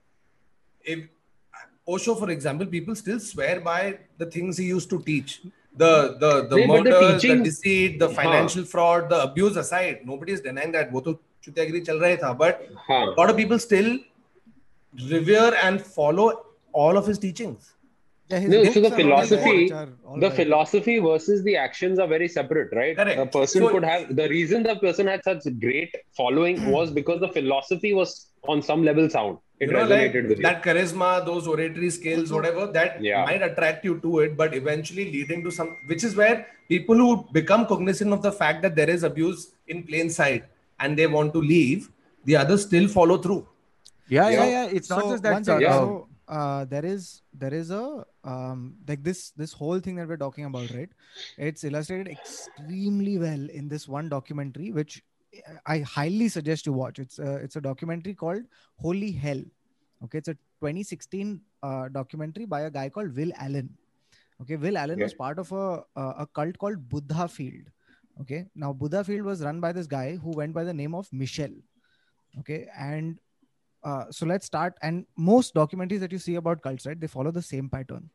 [0.84, 1.06] if
[1.88, 5.42] osho for example people still swear by the things he used to teach
[5.78, 9.58] the the the Yeah, but the murders, the, teaching- deceit, the financial fraud, the abuse
[9.58, 10.92] aside, nobody is denying that.
[10.92, 11.14] वो तो
[11.44, 12.94] चुतियागिरी चल रहा ही था, but huh.
[12.94, 14.00] a lot of people still
[15.10, 17.74] revere and follow all of his teachings.
[18.31, 20.37] Yeah, his No, so the are all philosophy- all the right.
[20.37, 22.97] philosophy versus the actions are very separate, right?
[22.97, 23.19] Correct.
[23.21, 26.71] A person So- could have the reason the person had such great following hmm.
[26.71, 28.11] was because the philosophy was
[28.45, 29.39] on some level sound.
[29.59, 30.45] It you know, like resonated with you.
[30.45, 32.37] that charisma, those oratory skills, hmm.
[32.37, 33.25] whatever, that Yeah.
[33.25, 37.11] might attract you to it, but eventually leading to some, which is where people who
[37.33, 40.45] become cognizant of the fact that there is abuse in plain sight
[40.79, 41.91] and they want to leave,
[42.25, 43.43] the others still follow through.
[44.15, 44.47] yeah yeah Yeah.
[44.55, 45.75] yeah it's not just that one second, Yeah.
[45.81, 50.17] so uh, there is there is a um like this this whole thing that we're
[50.17, 50.91] talking about right?
[51.37, 55.03] It's illustrated extremely well in this one documentary which
[55.67, 56.99] i highly suggest you watch.
[56.99, 58.43] It's a, it's a documentary called
[58.77, 59.43] holy hell.
[60.05, 63.71] Okay it's a 2016 uh, documentary by a guy called will allen.
[64.43, 65.03] Okay will allen Okay.
[65.05, 67.67] was part of a, a a cult called Buddhafield.
[68.21, 71.51] Okay now Buddhafield was run by this guy who went by the name of Michel.
[72.39, 73.19] Okay and
[73.85, 77.31] uh, so let's start and most documentaries that you see about cults right they follow
[77.31, 78.09] the same pattern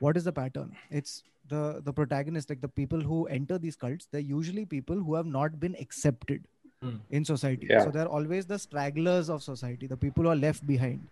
[0.00, 4.08] what is the pattern it's the the protagonist like the people who enter these cults
[4.10, 6.48] they're usually people who have not been accepted
[6.84, 6.94] Hmm.
[7.16, 7.84] in society Yeah.
[7.84, 11.04] so they're always the stragglers of society the people who are left behind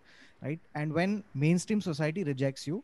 [0.47, 2.83] right and when mainstream society rejects you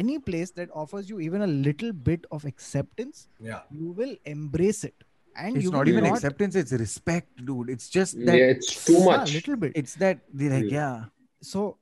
[0.00, 3.60] any place that offers you even a little bit of acceptance Yeah.
[3.70, 5.04] you will embrace it
[5.36, 8.84] and it's you not even not, acceptance it's respect dude it's just that yeah, it's
[8.84, 9.32] too Yeah, much.
[9.34, 10.70] little bit it's that they're like Mm.
[10.72, 11.04] yeah
[11.42, 11.76] so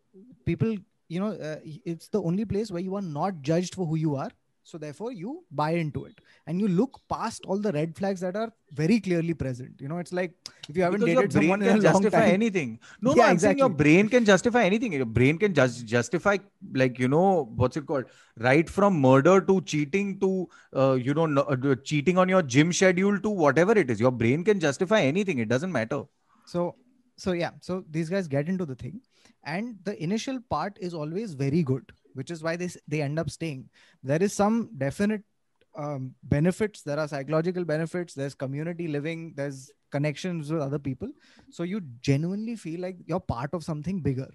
[0.44, 0.76] people
[1.08, 4.16] you know uh, it's the only place where you are not judged for who you
[4.16, 4.30] are
[4.64, 6.20] so therefore you buy into it.
[6.46, 9.80] And you look past all the red flags that are very clearly present.
[9.80, 10.34] You know it's like
[10.68, 12.30] if you haven't because your dated brain someone in a long time.
[12.30, 12.78] anything.
[13.00, 14.92] No no Yeah, i'm saying your brain can justify anything.
[14.92, 16.38] Your brain can just justify
[16.74, 18.04] like you know what's it called?
[18.38, 22.72] Right from murder to cheating to uh, you know no, uh, cheating on your gym
[22.72, 24.00] schedule to whatever it is.
[24.00, 25.38] Your brain can justify anything.
[25.38, 26.04] It doesn't matter.
[26.46, 26.76] So
[27.16, 27.50] so yeah.
[27.60, 29.00] So these guys get into the thing.
[29.44, 33.30] And the initial part is always very good which is why they they end up
[33.30, 33.68] staying.
[34.02, 35.22] There is some definite
[35.76, 36.82] um, benefits.
[36.82, 38.14] There are psychological benefits.
[38.14, 39.34] There's community living.
[39.36, 41.08] There's connections with other people.
[41.50, 44.28] So you genuinely feel like you're part of something bigger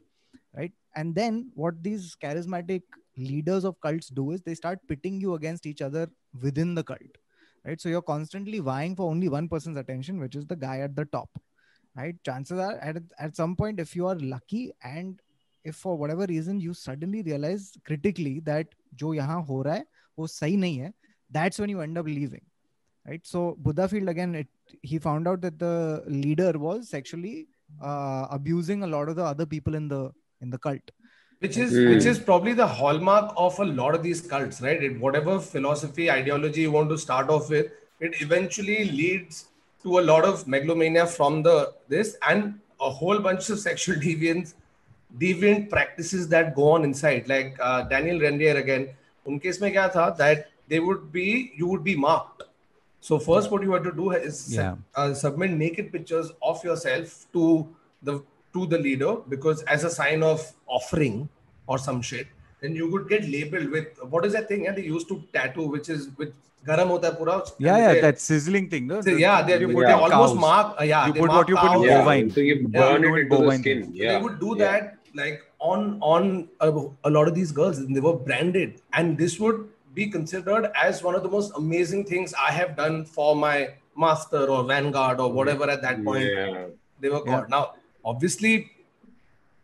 [0.57, 0.71] right?
[0.95, 2.81] And then what these charismatic
[3.17, 6.09] leaders of cults do is they start pitting you against each other
[6.41, 7.17] within the cult
[7.65, 7.79] right?
[7.79, 11.05] So you're constantly vying for only one person's attention which is the guy at the
[11.05, 11.29] top
[11.95, 12.15] right?
[12.23, 15.19] Chances are at, at some point if you are lucky and
[15.71, 19.85] if for whatever reason you suddenly realize critically that जो यहाँ हो रहा है
[20.19, 20.93] वो सही नहीं है
[21.37, 22.45] that's when you end up leaving
[23.07, 23.25] right?
[23.25, 24.45] So Buddhafield again
[24.81, 27.47] he found out that the leader was actually
[27.81, 30.91] uh, abusing a lot of the other people in the in the cult.
[31.39, 31.89] Which is hmm.
[31.89, 34.99] which is probably the hallmark of a lot of these cults right?
[34.99, 37.67] Whatever philosophy ideology you want to start off with
[37.99, 39.45] it eventually leads
[39.83, 44.55] to a lot of megalomania from the this and a whole bunch of sexual deviance
[45.17, 48.89] deviant practices that go on inside like uh, daniel Raniere again
[49.27, 52.43] unke isme kya tha that they would be you would be marked
[52.99, 54.75] so first what you had to do is yeah.
[54.95, 57.45] uh, submit naked pictures of yourself to
[58.01, 58.21] the
[58.53, 61.29] to the leader because as a sign of offering
[61.67, 62.27] or some shit
[62.61, 65.67] then you would get labeled with what is that thing yeah they used to tattoo
[65.75, 66.33] which is with
[66.67, 69.01] garam hota pura yeah yeah that sizzling thing no?
[69.25, 69.95] yeah they, you put yeah.
[69.95, 70.35] almost cows.
[70.35, 71.99] mark uh, yeah you put what you put in yeah.
[71.99, 73.09] bovine so you burn yeah.
[73.09, 73.49] it into bovine.
[73.49, 74.13] the skin yeah.
[74.13, 74.65] they would do yeah.
[74.65, 76.71] that like on on a,
[77.03, 78.81] a lot of these girls and they were branded.
[78.93, 83.03] And this would be considered as one of the most amazing things i have done
[83.03, 86.65] for my master or vanguard or whatever at that point Yeah.
[86.99, 87.49] they were called.
[87.49, 87.73] Now
[88.05, 88.69] obviously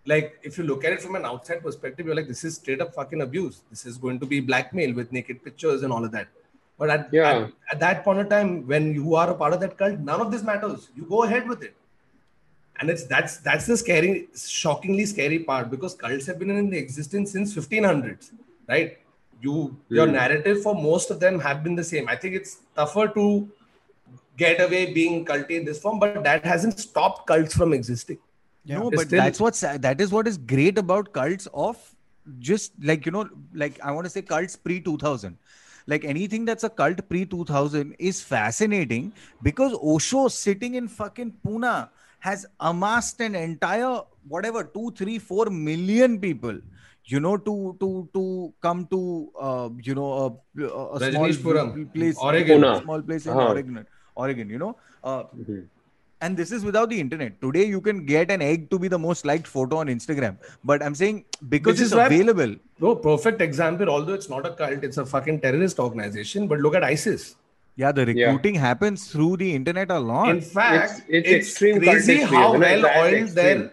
[0.06, 2.82] like if you look at it from an outside perspective you're like this is straight
[2.82, 3.62] up fucking abuse.
[3.70, 6.28] This is going to be blackmail with naked pictures and all of that.
[6.80, 7.30] But at, Yeah.
[7.30, 10.20] at, at that point of time when you are a part of that cult none
[10.20, 10.90] of this matters.
[10.96, 11.76] You go ahead with it
[12.80, 16.78] and it's that's that's the scary shockingly scary part because cults have been in the
[16.78, 18.32] existence since 1500s
[18.68, 18.98] right?
[19.42, 20.14] You your Hmm.
[20.14, 22.08] narrative for most of them have been the same.
[22.08, 23.26] I think it's tougher to
[24.38, 28.18] get away being culty in this form but that hasn't stopped cults from existing.
[28.66, 28.78] Yeah.
[28.80, 31.82] no It's but still- that's what's that is what is great about cults of
[32.50, 33.24] just like you know
[33.62, 35.38] like i want to say cults pre 2000
[35.94, 39.12] like anything that's a cult pre 2000 is fascinating
[39.48, 41.74] because osho sitting in fucking pune
[42.28, 43.94] has amassed an entire
[44.34, 46.58] whatever two three four million people
[47.14, 48.24] you know to to to
[48.66, 49.00] come to
[49.48, 52.64] uh, you know a, a small Rajneeshpuram, place Oregon.
[52.64, 53.50] a small place in Uh-huh.
[53.54, 53.86] oregon
[54.26, 54.74] oregon you know
[55.10, 55.62] uh, Mhm.
[56.26, 59.02] and this is without the internet today you can get an egg to be the
[59.08, 60.38] most liked photo on instagram
[60.72, 61.18] but i'm saying
[61.56, 63.90] because Which it's available Bro, perfect example.
[63.96, 66.48] Although it's not a cult, it's a fucking terrorist organization.
[66.52, 67.36] But look at ISIS.
[67.82, 71.80] Yeah the recruiting happens through the internet a lot In fact, It's- it's, it's extreme
[71.80, 72.66] crazy cultistry, how isn't it?
[72.66, 73.72] well That's oiled their.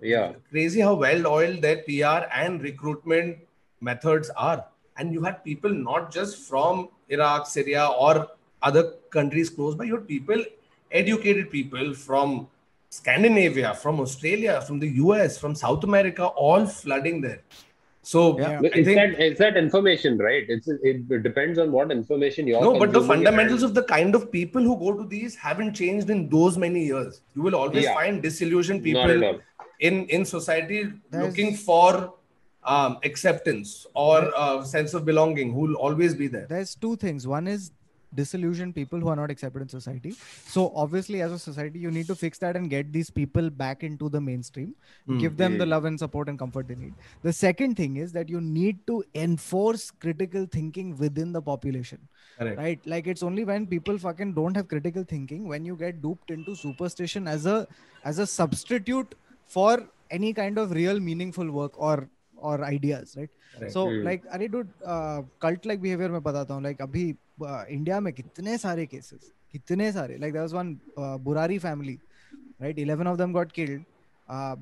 [0.00, 0.32] Yeah.
[0.50, 3.38] crazy how well oiled their PR and recruitment
[3.80, 4.64] methods are.
[4.96, 8.28] And you had people not just from Iraq, Syria, or
[8.62, 9.84] other countries close by.
[9.84, 10.44] You had people,
[10.90, 12.48] educated people from
[12.90, 17.40] Scandinavia, from Australia, from the US, from South America, all flooding there.
[18.08, 18.60] So Yeah.
[18.64, 20.44] I It's think that it's that information, right?
[20.54, 22.60] It's it depends on what information you're.
[22.66, 25.74] no, but the fundamentals and- of the kind of people who go to these haven't
[25.80, 27.20] changed in those many years.
[27.36, 27.98] You will always Yeah.
[27.98, 29.12] find disillusioned people
[29.88, 31.90] in in society There's- looking for
[32.76, 33.74] um, acceptance
[34.06, 36.46] or uh, sense of belonging who will always be there.
[36.54, 37.68] there's two things one is
[38.14, 40.14] disillusioned people who are not accepted in society
[40.46, 43.82] so obviously as a society you need to fix that and get these people back
[43.82, 44.74] into the mainstream
[45.06, 45.18] Hmm.
[45.18, 48.28] give them the love and support and comfort they need the second thing is that
[48.28, 51.98] you need to enforce critical thinking within the population
[52.38, 52.58] Correct.
[52.58, 56.30] right like it's only when people fucking don't have critical thinking when you get duped
[56.30, 57.66] into superstition as a
[58.04, 59.14] as a substitute
[59.46, 62.08] for any kind of real meaningful work or
[62.42, 63.30] और ideas right
[63.70, 64.68] so like अरे dude
[65.42, 69.92] cult like behaviour मैं बताता हूँ like अभी uh, India में कितने सारे cases कितने
[69.92, 71.98] सारे like there was one Burari family
[72.62, 73.84] right 11 of them got killed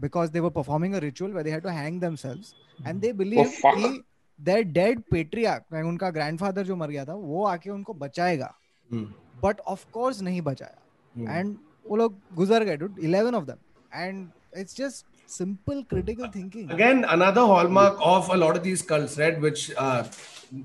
[0.00, 2.54] because they were performing a ritual where had to hang themselves
[2.86, 4.04] and they believe कि
[4.40, 8.54] देयर डेड पेट्रियार्क उनका grandfather जो मर गया था वो आके उनको बचाएगा।
[8.92, 9.04] hmm.
[9.44, 10.78] बट ऑफकोर्स नहीं बचाया।
[11.18, 11.30] hmm.
[11.30, 11.56] एंड
[11.88, 12.90] वो लोग गुजर गए dude
[13.34, 13.56] of them
[13.94, 19.18] and it's just simple critical thinking Again, another hallmark of a lot of these cults,
[19.18, 19.40] right?
[19.40, 20.04] Which uh,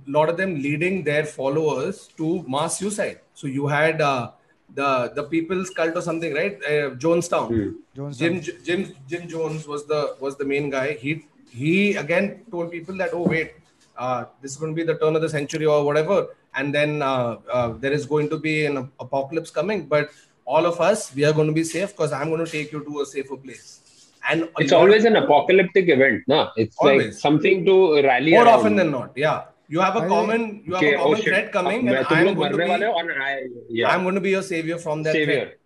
[0.08, 3.20] lot of them leading their followers to mass suicide.
[3.34, 4.32] So you had uh,
[4.74, 6.58] the the People's Cult or something, right?
[6.64, 7.48] Uh, Jonestown.
[7.48, 7.70] Hmm.
[7.96, 10.94] Jones Jim Jim Jim Jones was the was the main guy.
[10.94, 13.54] He he again told people that oh wait,
[13.98, 17.02] uh, this is going to be the turn of the century or whatever, and then
[17.02, 20.10] uh, uh, there is going to be an apocalypse coming, but
[20.46, 22.84] all of us we are going to be safe because I'm going to take you
[22.84, 23.81] to a safer place.
[24.30, 26.50] And it's always an apocalyptic event, no?
[26.56, 27.06] It's always.
[27.06, 28.60] like something to rally More around.
[28.60, 29.46] often than not, yeah.
[29.68, 32.36] You have a common, you have okay, a common oh, threat coming, uh, and I'm
[32.36, 33.90] going, be, I, yeah.
[33.90, 35.34] I'm going, to be, your savior from that savior.
[35.34, 35.58] threat.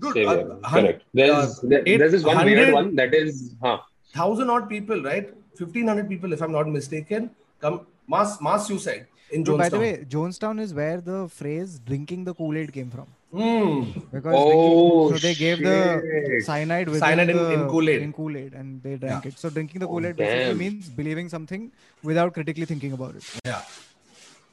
[0.00, 0.14] Good.
[0.14, 0.58] Savior.
[0.64, 1.02] Uh, Correct.
[1.14, 3.78] There's, uh, there's this one weird one that is, huh?
[4.12, 5.32] Thousand odd people, right?
[5.56, 9.58] 1500 people, if I'm not mistaken, come mass mass suicide in Jonestown.
[9.58, 13.06] By the way, Jonestown is where the phrase drinking the Kool Aid came from.
[13.31, 13.81] Hmm.
[14.11, 16.45] because Oh, drinking, so they gave the shit.
[16.45, 18.01] cyanide within Cyanide in- the, in Kool-Aid.
[18.01, 20.57] in Kool-Aid and they drank it so drinking the Oh, Kool-Aid basically damn.
[20.57, 21.69] means believing something
[22.03, 23.61] without critically thinking about it Yeah.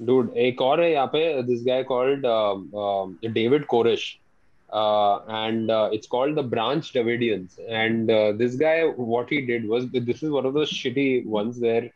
[0.05, 4.17] Dude, एक और है यहाँ पे this guy called um, um, David Koresh.
[4.73, 7.61] Uh, and uh, it's called the Branch Davidians.
[7.69, 8.83] And uh, this guy,
[9.13, 11.91] what he did was this is one of those shitty ones where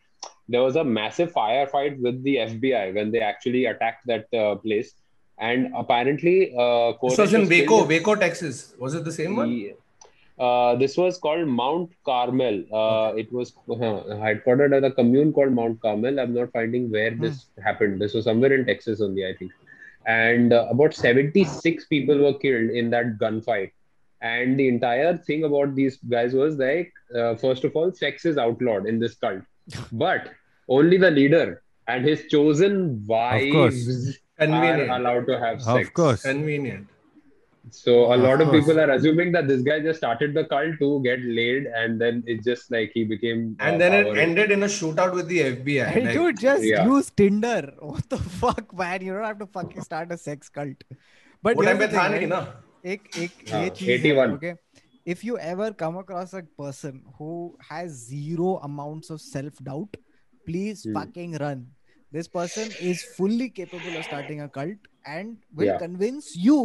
[0.48, 4.92] there was a massive firefight with the FBI when they actually attacked that uh, place.
[5.39, 8.75] and apparently, uh, This was in Waco, Waco, Texas.
[8.79, 9.51] Was it the same one?
[9.51, 9.71] Yeah.
[10.39, 12.63] Uh, this was called Mount Carmel.
[12.71, 13.73] Uh, It was uh,
[14.25, 16.19] headquartered at a commune called Mount Carmel.
[16.19, 18.01] I'm not finding where this happened.
[18.01, 19.51] This was somewhere in Texas only, I think.
[20.05, 23.71] And uh, about 76 people were killed in that gunfight.
[24.21, 28.37] And the entire thing about these guys was like, uh, first of all, sex is
[28.37, 29.41] outlawed in this cult,
[29.91, 30.29] but
[30.69, 34.17] only the leader and his chosen wives
[34.51, 34.89] Convenient.
[34.89, 35.87] are allowed to have sex.
[35.87, 36.21] Of course.
[36.23, 36.87] Convenient.
[37.71, 40.77] So a lot of, of people are assuming that this guy just started the cult
[40.79, 43.55] to get laid, and then it just like he became.
[43.59, 45.87] And uh, then it ended in a shootout with the FBI.
[45.87, 46.85] Hey, like, dude, just yeah.
[46.85, 47.73] use Tinder.
[47.79, 49.01] What the fuck, man?
[49.01, 50.83] You don't have to fucking start a sex cult.
[51.41, 52.27] But what thing, right?
[52.27, 52.47] na?
[52.83, 53.69] Ek, ek, yeah.
[53.93, 54.31] 81.
[54.31, 54.55] Okay.
[55.05, 59.95] If you ever come across a person who has zero amounts of self doubt,
[60.45, 60.93] please hmm.
[60.93, 61.67] fucking run
[62.13, 65.77] this person is fully capable of starting a cult and will Yeah.
[65.85, 66.59] convince you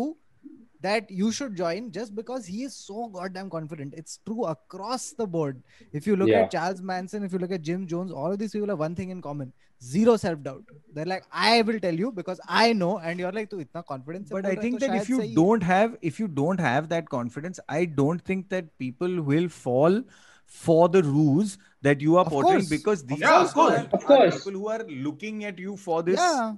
[0.81, 5.27] that you should join just because he is so goddamn confident it's true across the
[5.27, 6.43] board if you look Yeah.
[6.43, 8.95] at charles manson if you look at jim jones all of these people have one
[9.01, 12.99] thing in common zero self doubt they're like i will tell you because i know
[13.01, 16.21] and you're like tu itna confidence but I think that if you don't have if
[16.21, 20.03] you don't have that confidence, I don't think that people will fall
[20.47, 22.69] for the ruse that you are of portraying course.
[22.69, 23.81] because these yeah, are, of course.
[23.93, 24.37] Of course.
[24.37, 26.19] people who are looking at you for this.
[26.19, 26.55] Yeah.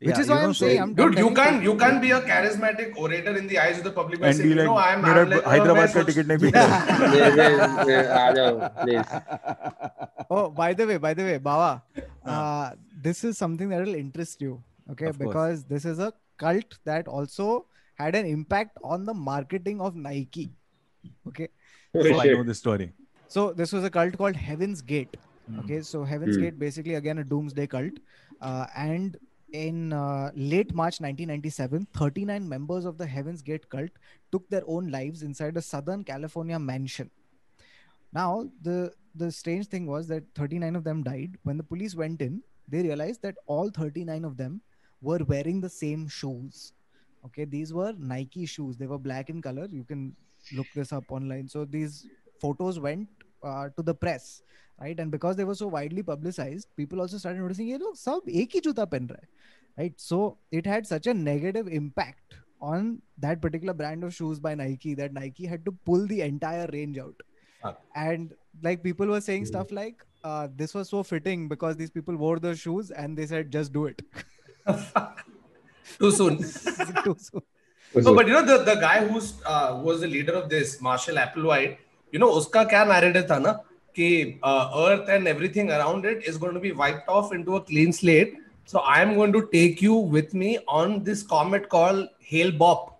[0.00, 2.98] Yeah, Which is why I'm saying, I'm dude, you can't you can't be a charismatic
[2.98, 6.26] orator in the eyes of the public and saying, like, no, I'm Hyderabad ka ticket
[6.26, 6.50] nahi
[8.82, 9.06] please.
[10.28, 11.84] Oh, by the way, by the way, Baba,
[12.24, 14.60] uh, this is something that will interest you,
[14.90, 15.12] okay?
[15.12, 20.50] Because this is a cult that also had an impact on the marketing of Nike.
[21.28, 21.46] Okay,
[21.94, 22.92] so I know the story
[23.28, 25.16] so this was a cult called heaven's gate.
[25.48, 25.60] Hmm.
[25.60, 26.42] okay so heaven's Hmm.
[26.42, 27.98] gate basically again a doomsday cult.
[28.40, 29.16] Uh, and
[29.52, 33.90] in uh, late march 1997 39 members of the heaven's gate cult
[34.32, 37.10] took their own lives inside a southern california mansion.
[38.12, 41.38] Now the the strange thing was that 39 of them died.
[41.44, 44.60] When the police went in they realized that all 39 of them
[45.00, 46.72] were wearing the same shoes.
[47.24, 48.76] Okay these were nike shoes.
[48.76, 49.68] They were black in color.
[49.70, 50.14] You can
[50.52, 51.48] look this up online.
[51.48, 52.06] So these
[52.40, 53.08] photos went
[53.42, 54.42] uh, to the press
[54.80, 54.98] right?
[54.98, 58.62] And because they were so widely publicized people also started noticing you know some ek
[58.62, 59.10] juta pen
[59.78, 59.92] right?
[59.96, 64.94] So it had such a negative impact on that particular brand of shoes by nike
[64.94, 67.14] that nike had to pull the entire range out.
[67.94, 68.32] And
[68.62, 69.46] like people were saying hmm.
[69.46, 73.26] stuff like uh, this was so fitting because these people wore those shoes and they
[73.26, 74.02] said just do it
[75.98, 76.38] too soon.
[76.38, 77.42] Too soon.
[77.92, 81.16] But you know the, the guy uh, who uh, was the leader of this marshall
[81.16, 81.78] applewhite
[82.16, 83.56] you know uska kya narrative tha
[84.50, 87.92] uh, earth and everything around it is going to be wiped off into a clean
[87.92, 88.34] slate.
[88.70, 92.98] So i am going to take you with me on this comet called hail bop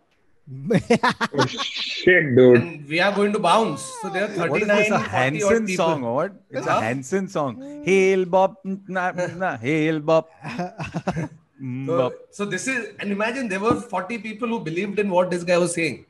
[1.34, 2.88] oh, shit dude.
[2.88, 3.82] We are going to bounce.
[4.00, 6.32] So there what is a hanson song or what?
[6.50, 7.82] It's a hanson song.
[7.84, 10.30] Hail bop na, na, hail bop
[11.62, 15.42] mm, so, this is and imagine there were 40 people who believed in what this
[15.42, 16.06] guy was saying.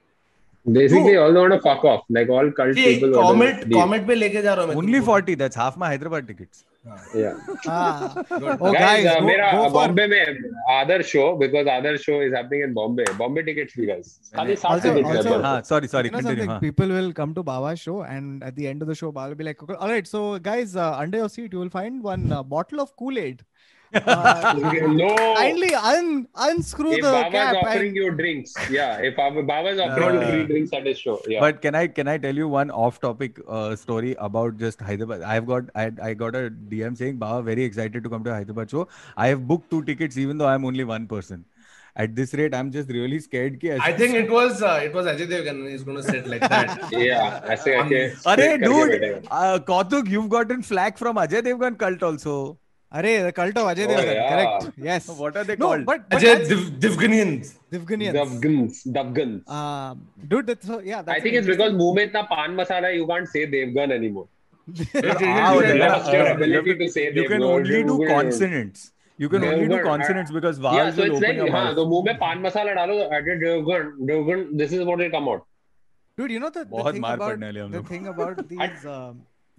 [0.67, 2.01] Basically, all they want to fuck off.
[2.11, 3.12] Like all cult कि people.
[3.14, 5.01] comet comet पे लेके जा रहा हूँ मैं Only.
[5.09, 5.35] 40.
[5.43, 6.64] That's half my Hyderabad tickets.
[7.14, 7.35] Yeah.
[7.67, 8.25] ah.
[8.31, 10.37] Oh guys, guys uh, go, मेरा go for Bombay में
[10.75, 13.07] other show because other show is happening in Bombay.
[13.23, 14.12] Bombay tickets भी guys.
[14.37, 16.11] खाली 60 Also- tickets also- हैं हाँ, sorry, sorry.
[16.11, 16.45] you know Continue.
[16.45, 16.53] something?
[16.55, 16.61] हाँ.
[16.67, 19.41] People will come to Baba's show, and at the end of the show, Baba will
[19.43, 22.43] be like, "All right, so guys, uh, under your seat, you will find one uh,
[22.57, 23.45] bottle of Kool Aid.
[23.95, 24.55] Uh,
[24.89, 25.34] no.
[25.37, 27.57] Kindly un- unscrew if the Baba's cap.
[27.57, 27.97] offering and...
[27.97, 28.99] you drinks, yeah.
[28.99, 31.41] If Baba's offering uh, free drinks at his show, yeah.
[31.41, 35.22] But can I can I tell you one off-topic uh, story about just Hyderabad?
[35.22, 38.70] I've got I, I got a DM saying Baba very excited to come to Hyderabad
[38.70, 38.89] show.
[39.16, 41.45] I have booked two tickets even though I'm only one person.
[41.99, 43.59] At this rate, I'm just really scared.
[43.59, 46.43] Ki I think it was uh, it was Ajay Devgan is going to sit like
[46.43, 46.89] that.
[46.93, 48.11] yeah, I say okay.
[48.26, 52.59] Arey, dude, uh, Kautuk, you've gotten flack from Ajay Devgan cult also.
[52.93, 56.34] अरे the Ajay Devgan correct yes what are they called but Ajay
[56.84, 62.22] Devganians Devganians Devgans Devgans do that so yeah I think it's because मुँह में इतना
[62.34, 64.26] पान masala you can't say Devgan anymore
[67.16, 71.51] you can only do consonants you can only do consonants because vowel will open your
[71.51, 75.28] mouth तो मुँह में पान मसाला डालो at Devgan Devgan this is what will come
[75.28, 75.45] out
[76.18, 78.39] Dude, you know the, the thing about the thing about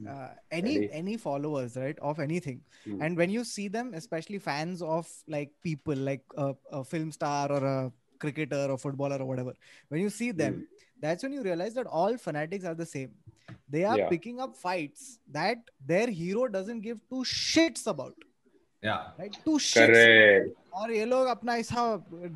[0.09, 0.91] uh, any Ready?
[1.01, 3.01] any followers right of anything, Hmm.
[3.03, 7.51] and when you see them, especially fans of like people like a, a film star
[7.53, 9.55] or a cricketer or footballer or whatever,
[9.89, 10.67] when you see them,
[11.01, 13.15] that's when you realize that all fanatics are the same.
[13.69, 14.09] They are Yeah.
[14.09, 15.07] picking up fights
[15.39, 18.15] that their hero doesn't give two shits about.
[18.83, 19.01] Yeah.
[19.19, 19.37] Right?
[19.45, 19.87] Two shits.
[19.95, 20.59] Correct.
[20.75, 21.83] और ये लोग अपना ऐसा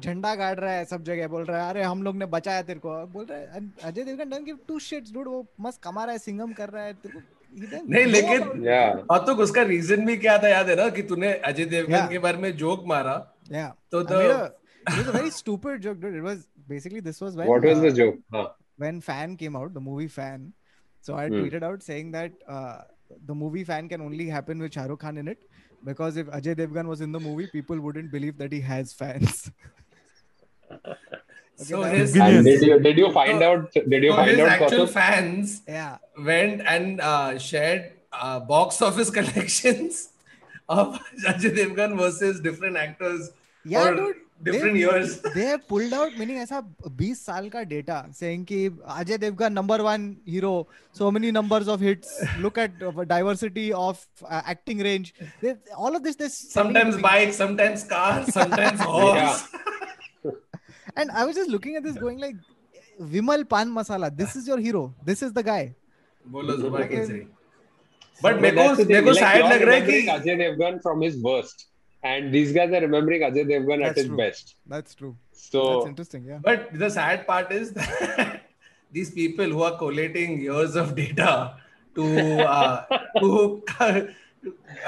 [0.04, 2.80] झंडा गाड़ रहा है सब जगह बोल रहा है अरे हम लोग ने बचाया तेरे
[2.80, 6.12] को बोल रहा है Ajay Devgan don't give two shits dude वो मस्त कमा रहा
[6.12, 9.61] है सिंगम कर रहा है तेरे को he doesn't नहीं लेकिन और हाँ, तो उसका
[9.61, 12.83] रीजन भी क्या था याद है ना कि तूने अजय देवगन के बारे में जोक
[12.87, 13.17] मारा।
[13.91, 14.17] तो तो
[15.11, 18.19] very stupid joke it was basically this what the joke
[18.79, 20.51] when Fan came out the movie Fan
[21.03, 22.37] so I tweeted out saying that
[23.21, 25.39] the movie Fan can only happen with Shahrukh Khan in it
[25.85, 28.59] because if Ajay Devgan was in the movie people wouldn't believe that he
[31.60, 33.72] so that his, And did you did you find So- out?
[33.72, 34.48] Did you so find his out?
[34.56, 34.90] actual Kautuk?
[34.98, 35.96] fans yeah
[36.32, 40.08] went and uh, shared uh, box office collections
[40.68, 41.00] of
[41.32, 43.30] Ajay Devgan versus different actors
[43.64, 45.12] yeah for dude different they, years.
[45.34, 46.58] they have pulled out meaning ऐसा
[46.88, 48.58] 20 साल का data saying कि
[48.96, 50.50] Ajay Devgan number one hero
[50.98, 52.10] so many numbers of hits
[52.46, 55.54] look at uh, diversity of uh, acting range they,
[55.84, 59.46] all of this this Sometimes bikes, sometimes cars, sometimes horse.
[60.96, 62.36] and I was just looking at this going like
[63.14, 65.74] Vimal Pan Masala this is your hero this is the guy
[66.34, 66.96] बोलो जुबान Okay.
[66.96, 69.74] Kesari but But मेरे that's को the thing, मेरे को like, शायद you're लग रहा
[69.74, 71.66] है remembering कि Ajay Devgan from his worst,
[72.02, 74.16] and these guys are remembering Ajay Devgan at That's his true.
[74.22, 74.54] best.
[74.74, 78.40] that's true So that's interesting yeah But the sad part is that
[78.98, 81.30] these people who are collating years of data
[81.96, 82.06] to
[82.56, 83.30] uh, to
[83.80, 84.00] uh,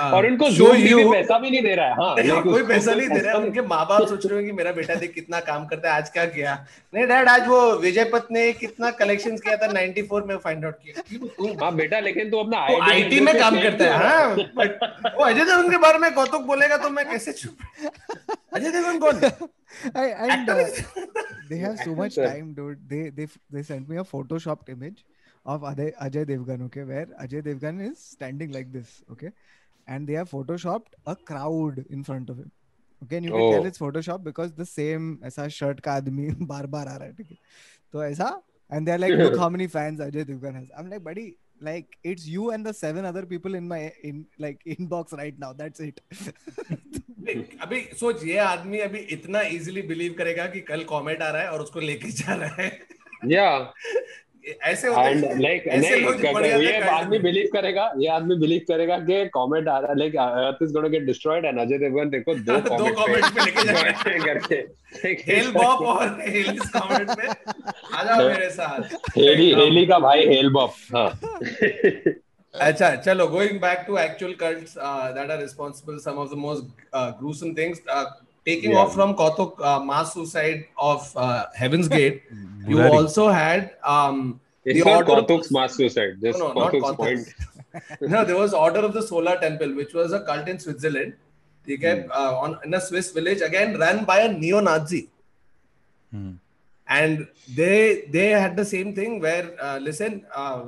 [0.01, 2.67] और उनको show Zoom भी पैसा भी नहीं दे रहा है। हाँ नहीं, कोई उसको
[2.67, 5.13] पैसा नहीं दे रहा है। उनके माँ बाप सोच रहे हो कि मेरा बेटा देख
[5.13, 6.53] कितना काम करता है आज क्या किया?
[6.93, 10.75] नहीं डैड आज वो विजय पत ने कितना कलेक्शन किया था 94 में फाइंड आउट
[10.83, 12.57] किया। हाँ बेटा लेकिन तू अपना
[12.91, 14.83] आईटी में काम करता है हाँ। बट
[15.17, 17.57] वो अजय देवगन के बारे में कौतुक बोलेगा तो मैं कैसे चुप
[18.53, 19.49] अजय देवगन कौन
[19.95, 20.65] I, and uh,
[21.49, 22.81] they have so much time, dude.
[22.87, 25.03] They they they sent me a photoshopped image.
[25.45, 29.31] Of Ajay, Ajay Devgan, okay, where Ajay Devgan is standing like this, okay,
[29.87, 32.51] and they have photoshopped a crowd in front of him.
[33.03, 33.65] Okay, and you can tell Oh.
[33.65, 37.31] it's Photoshop because the same ऐसा shirt का आदमी बार बार आ रहा है ठीक
[37.31, 37.37] है
[37.93, 38.31] तो ऐसा
[38.69, 42.25] and they're like look how many fans Ajay Devgan has I'm like buddy like it's
[42.27, 45.99] you and the seven other people in my in like inbox right now that's it
[47.63, 51.49] अभी सोच ये आदमी अभी इतना इजीली बिलीव करेगा कि कल comet आ रहा है
[51.51, 52.71] और उसको लेके जा रहा है
[53.31, 53.71] Yeah,
[54.63, 59.77] ऐसे एंड लाइक नहीं ये आदमी बिलीव करेगा ये आदमी बिलीव करेगा कि कमेंट आ
[59.79, 63.03] रहा है। Like earth is gonna get destroyed and Ajay Devgan देखो दो कमेंट दो
[63.03, 67.27] कमेंट पे लेके जा रहे हैं। करके। हेल बॉप और हेल इस कमेंट पे।
[67.97, 71.07] आ मेरे साथ। हेली हेली का भाई हेल बॉप हाँ।
[72.53, 77.53] अच्छा चलो going back to actual cults that are responsible some of the most gruesome
[77.53, 77.79] things
[78.45, 82.23] taking off from Kautuk uh, mass suicide of uh, Heaven's Gate,
[82.67, 86.17] you also had um, the order Kautuk's mass suicide.
[86.19, 87.33] This no, not Kautuk's.
[88.01, 91.15] No, there was order of the solar temple, which was a cult in Switzerland.
[91.65, 92.11] They kept hmm.
[92.11, 95.09] uh, on in a Swiss village again ran by a neo-Nazi.
[96.11, 96.33] Hmm.
[96.87, 100.65] And they they had the same thing where listen uh, listen, uh,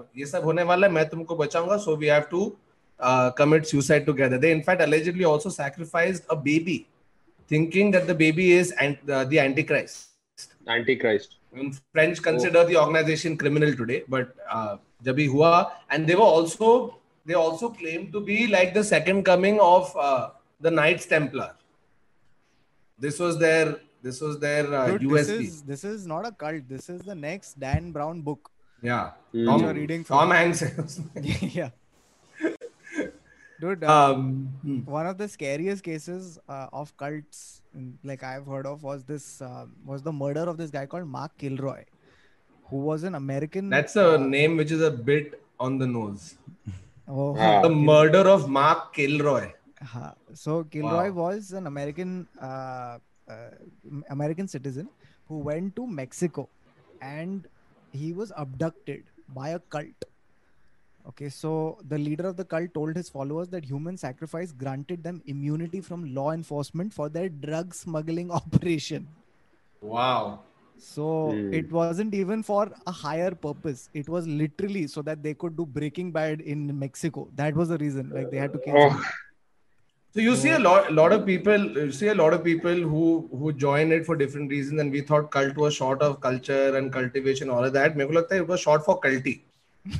[1.78, 2.58] so we have to
[3.36, 4.40] commit suicide together.
[4.40, 6.88] They in fact allegedly also sacrificed a baby
[7.48, 10.10] thinking that the baby is and uh, the antichrist.
[10.68, 11.36] Antichrist.
[11.54, 12.66] And french consider oh.
[12.66, 18.20] the organization criminal today but uh, hua and they were also they also claim to
[18.20, 20.30] be like the second coming of uh,
[20.60, 21.56] the knights templar.
[23.00, 26.68] This was their this was their uh, usp this is, this is not a cult.
[26.70, 28.52] This is the next dan brown book.
[28.82, 29.12] Yeah.
[29.32, 29.46] Hmm.
[29.46, 30.18] Tom, reading from.
[30.18, 30.64] tom hanks.
[31.60, 31.70] Yeah.
[33.62, 34.80] Dude, uh, um, hmm.
[34.80, 39.42] one of the scariest cases uh, of cults mm, like i've heard of was this
[39.42, 41.84] uh, was the murder of this guy called mark kilroy
[42.70, 46.36] who was an american that's a uh, name which is a bit on the nose.
[47.08, 47.62] oh.
[47.62, 49.52] The murder of Mark Kilroy.
[49.96, 51.30] uh, so kilroy Wow.
[51.30, 52.98] was an american uh,
[53.30, 53.52] uh,
[54.10, 54.90] american citizen
[55.28, 56.50] who went to mexico
[57.02, 57.48] and
[57.92, 59.04] he was abducted
[59.40, 60.06] by a cult
[61.08, 65.22] Okay, so the leader of the cult told his followers that human sacrifice granted them
[65.28, 69.08] immunity from law enforcement for their drug smuggling operation.
[69.82, 70.42] Wow.
[70.78, 71.54] So mm.
[71.54, 73.90] it wasn't even for a higher purpose.
[73.94, 77.30] It was literally so that they could do Breaking Bad in Mexico.
[77.36, 78.10] That was the reason.
[78.10, 78.76] Like they had to kill.
[78.76, 79.04] Oh.
[80.14, 81.58] So you see a lot, lot of people.
[81.78, 84.80] You see a lot of people who who join it for different reasons.
[84.82, 87.98] And we thought cult was short of culture and cultivation, all of that.
[87.98, 89.42] It was short for culty.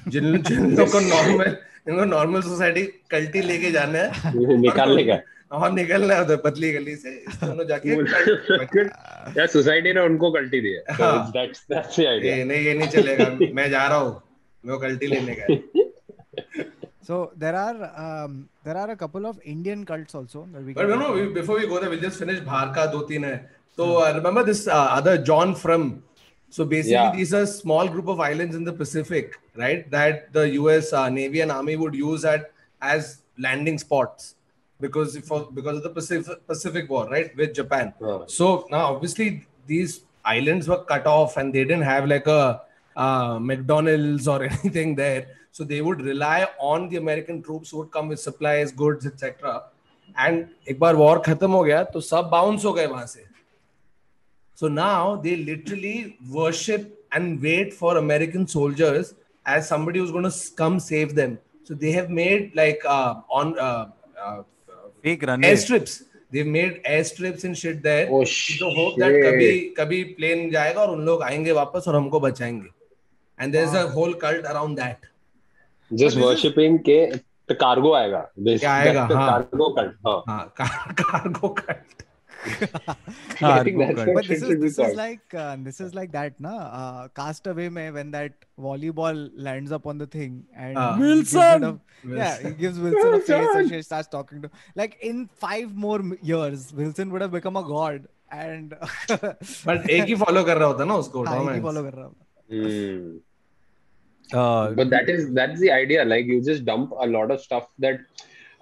[0.08, 1.50] जिन जिन लोगों को normal,
[1.88, 2.84] जिनको normal society
[3.14, 5.20] culty लेके जाना है, निकालने का
[5.52, 7.12] और निकलना है उधर पतली गली से,
[7.44, 12.36] दोनों जाके cult- या सोसाइटी ने उनको कल्टी दी है हाँ। दैट्स दैट्स द आइडिया
[12.36, 14.22] ये नहीं ये नहीं चलेगा, मैं जा रहा हूँ,
[14.68, 15.46] को कल्टी लेने का
[17.08, 20.90] So there are um, there are a couple of Indian cults also that we But
[20.90, 23.42] no, no, we, before we go there, we'll just finish Bhar ka do teen hai.
[23.78, 26.02] So uh, remember this uh, other John Frum.
[26.55, 27.13] So basically, Yeah.
[27.17, 29.89] these are small group of islands in the Pacific, right?
[29.91, 30.93] That the U.S.
[30.93, 32.51] Uh, Navy and Army would use at
[32.83, 34.35] as landing spots
[34.81, 37.93] because for because of the Pacific Pacific War, right, with Japan.
[38.03, 38.29] हाँ.
[38.29, 42.63] So now, obviously, these islands were cut off, and they didn't have like a
[42.97, 45.27] uh, McDonald's or anything there.
[45.53, 49.63] So they would rely on the American troops who would come with supplies, goods, etc.
[50.17, 53.25] And एक बार war खत्म हो गया तो सब bounce हो गए वहां से.
[54.55, 59.15] So now they literally worship and wait for American soldiers
[59.47, 61.39] as somebody who's going to come save them.
[61.65, 63.89] So they have made like uh, on uh,
[64.23, 64.43] uh,
[65.03, 65.49] Fake runway.
[65.53, 66.03] airstrips.
[66.33, 68.09] They've made airstrips and shit there.
[68.11, 69.25] Oh, with the hope that shit.
[69.25, 72.69] कभी कभी plane जाएगा और उन लोग आएंगे वापस और हमको बचाएंगे.
[73.39, 75.09] And there's a whole cult around that.
[75.93, 79.31] Just this is- worshipping के तो कार्गो आएगा क्या आएगा, हाँ.
[79.31, 82.04] कार्गो कल्ट हाँ हाँ, car- cargo cult.
[82.47, 84.97] I think that's Cargo what But it this is should be this is called.
[84.97, 86.53] like uh, this is like that, na?
[86.81, 90.97] Uh, Castaway में when that volleyball lands up on the thing and Ah.
[90.97, 91.65] he gives it Wilson!
[91.65, 94.51] a- yeah, he gives Wilson a face and she starts talking to
[94.83, 98.75] like in five more m- years, Wilson would have become a god and
[99.11, 101.25] But एक ही follow कर रहा होता ना उसको.
[101.27, 101.67] हाँ, Tom एक ही Hanks.
[101.69, 102.25] follow कर रहा होता.
[102.51, 103.19] Hmm.
[104.33, 107.65] Uh, but that is that's the idea like you just dump a lot of stuff
[107.85, 108.01] that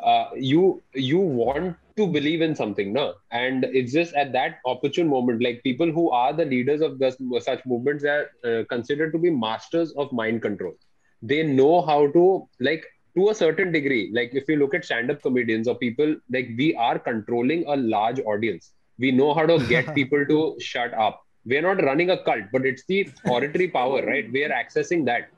[0.00, 0.62] uh, you
[0.94, 5.61] you want to believe in something no and it's just at that opportune moment like
[5.63, 9.91] people who are the leaders of this, such movements are uh, considered to be masters
[9.93, 10.73] of mind control.
[11.21, 12.85] They know how to like
[13.15, 16.75] to a certain degree like if you look at stand-up comedians or people like we
[16.75, 18.71] are controlling a large audience.
[18.97, 21.21] We know how to get people to shut up.
[21.45, 24.31] We're not running a cult but it's the oratory power right?
[24.31, 25.29] We are accessing that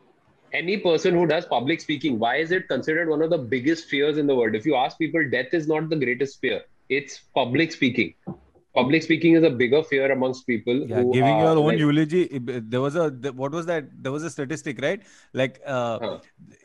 [0.59, 4.17] any person who does public speaking why is it considered one of the biggest fears
[4.23, 6.59] in the world if you ask people death is not the greatest fear
[6.97, 8.13] it's public speaking
[8.77, 11.79] public speaking is a bigger fear amongst people yeah, who giving are, your own like-
[11.79, 12.23] eulogy.
[12.39, 13.05] There was a
[13.41, 13.85] what was that?
[14.03, 15.01] There was a statistic, right?
[15.41, 16.17] Like uh,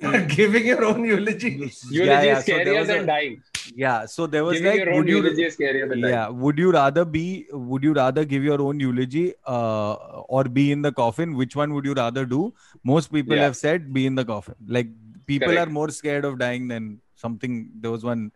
[0.03, 0.19] Huh.
[0.35, 1.51] Giving your own eulogy.
[1.53, 3.37] eulogy yeah, yeah, is so there scarier was than a- dying
[3.75, 4.07] yeah.
[4.07, 6.73] So there was giving like, would you eulogy is scarier than dying yeah would you
[6.73, 9.93] rather be would you rather give your own eulogy uh,
[10.37, 12.53] or be in the coffin which one would you rather do
[12.85, 13.45] most people Yeah.
[13.45, 14.89] have said be in the coffin like
[15.27, 15.69] people Correct.
[15.69, 18.33] are more scared of dying than something there was one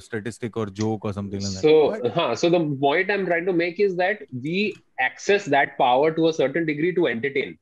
[0.00, 3.52] statistic or joke or something like that so huh, so the point i'm trying to
[3.52, 7.58] make is that we access that power to a certain degree to entertain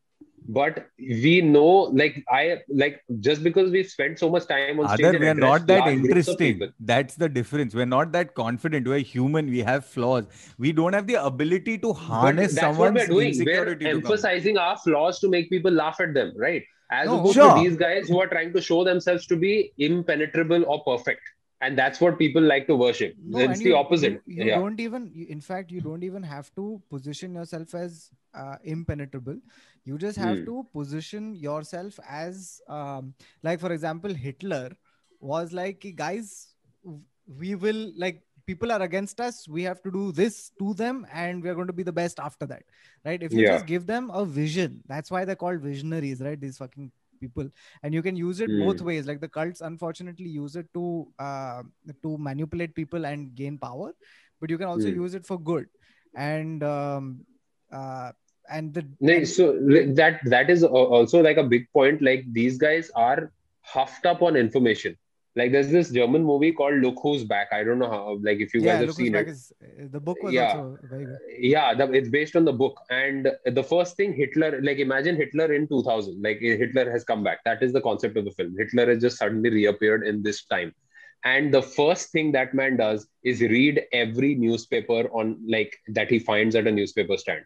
[0.59, 1.69] but we know
[2.01, 5.35] like i like just because we spent so much time on stage Other, we are
[5.35, 6.73] not that large groups of interesting.
[6.81, 7.75] That's the difference.
[7.75, 8.87] We're not that confident.
[8.89, 9.51] We're human.
[9.51, 10.25] We have flaws.
[10.59, 13.17] We don't have the ability to harness that's what we're doing.
[13.19, 13.85] We're insecurity.
[13.85, 14.01] to come.
[14.01, 16.63] emphasizing our flaws to make people laugh at them, right?
[16.91, 17.55] As No, opposed sure.
[17.57, 21.23] to these guys who are trying to show themselves to be impenetrable or perfect.
[21.63, 23.15] And that's what people like to worship.
[23.25, 24.15] No, it's the you- opposite.
[24.27, 24.59] You, you yeah.
[24.59, 29.37] don't even, in fact, you don't even have to position yourself as uh, impenetrable.
[29.85, 30.45] You just have Hmm.
[30.47, 34.73] to position yourself as, um, like, for example, Hitler
[35.21, 36.55] was like, guys,
[37.43, 39.47] we will, like, people are against us.
[39.47, 42.45] We have to do this to them, and we're going to be the best after
[42.47, 42.65] that.
[43.05, 43.23] Right?
[43.23, 43.53] If you Yeah.
[43.53, 46.41] just give them a vision, that's why they're called visionaries, right?
[46.41, 46.91] These fucking
[47.23, 47.49] people
[47.83, 48.91] and you can use it both Hmm.
[48.91, 50.85] ways like the cults unfortunately use it to
[51.19, 51.63] uh,
[52.03, 53.93] to manipulate people and gain power
[54.41, 55.01] but you can also Hmm.
[55.01, 55.67] use it for good
[56.15, 57.11] and um
[57.73, 58.13] uh
[58.51, 59.53] and the No, so
[59.99, 62.03] that that is also like a big point.
[62.03, 64.97] Like these guys are huffed up on information.
[65.35, 67.49] Like there's this German movie called Look Who's Back.
[67.53, 68.19] I don't know how.
[68.23, 69.29] Like if you yeah guys have look who's seen it.
[69.29, 70.47] is, uh, the book was Yeah.
[70.47, 72.79] also very good Yeah, the, it's based on the book.
[72.91, 76.23] And the first thing Hitler, like imagine Hitler in 2000.
[76.23, 77.39] Like Hitler has come back.
[77.45, 78.55] That is the concept of the film.
[78.59, 80.73] Hitler has just suddenly reappeared in this time.
[81.25, 86.19] And the first thing that man does is read every newspaper on like that he
[86.19, 87.45] finds at a newspaper stand.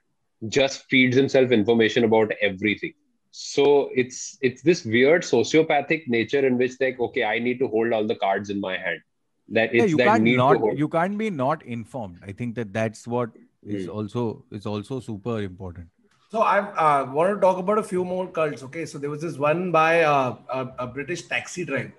[0.48, 2.94] Just feeds himself information about everything
[3.35, 7.93] So it's it's this weird sociopathic nature in which like okay, I need to hold
[7.93, 9.01] all the cards in my hand.
[9.49, 10.77] That yeah, it's you that can't need to not hold.
[10.77, 13.31] you can't be not informed i think that that's what
[13.77, 13.95] is Hmm.
[14.01, 14.21] also
[14.59, 15.89] is also super important
[16.33, 18.61] So I uh, want to talk about a few more cults.
[18.67, 21.91] Okay, so there was this one by uh, a, a British taxi driver.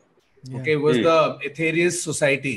[0.45, 0.61] Yeah.
[0.61, 1.03] Okay, it was Hmm.
[1.09, 1.19] the
[1.49, 2.55] Aetherius Society,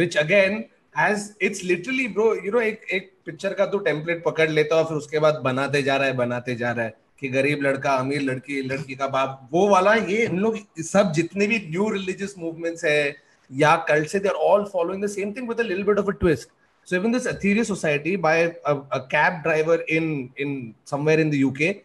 [0.00, 0.58] which again
[1.04, 2.26] has it's literally bro.
[2.48, 5.82] You know, एक एक picture का तू template पकड़ लेता और फिर उसके बाद बनाते
[5.88, 9.49] जा रहा है बनाते जा रहा है कि गरीब लड़का, अमीर लड़की लड़की का बाप,
[9.53, 13.15] वो वाला ये हम लोग सब जितने भी न्यू रिलीजियस मूवमेंट्स है
[13.51, 16.49] या कल से there all following same thing with twist
[16.87, 18.73] so even this Aetherius society by a
[19.11, 20.07] cab driver in
[20.39, 21.75] in somewhere in the UK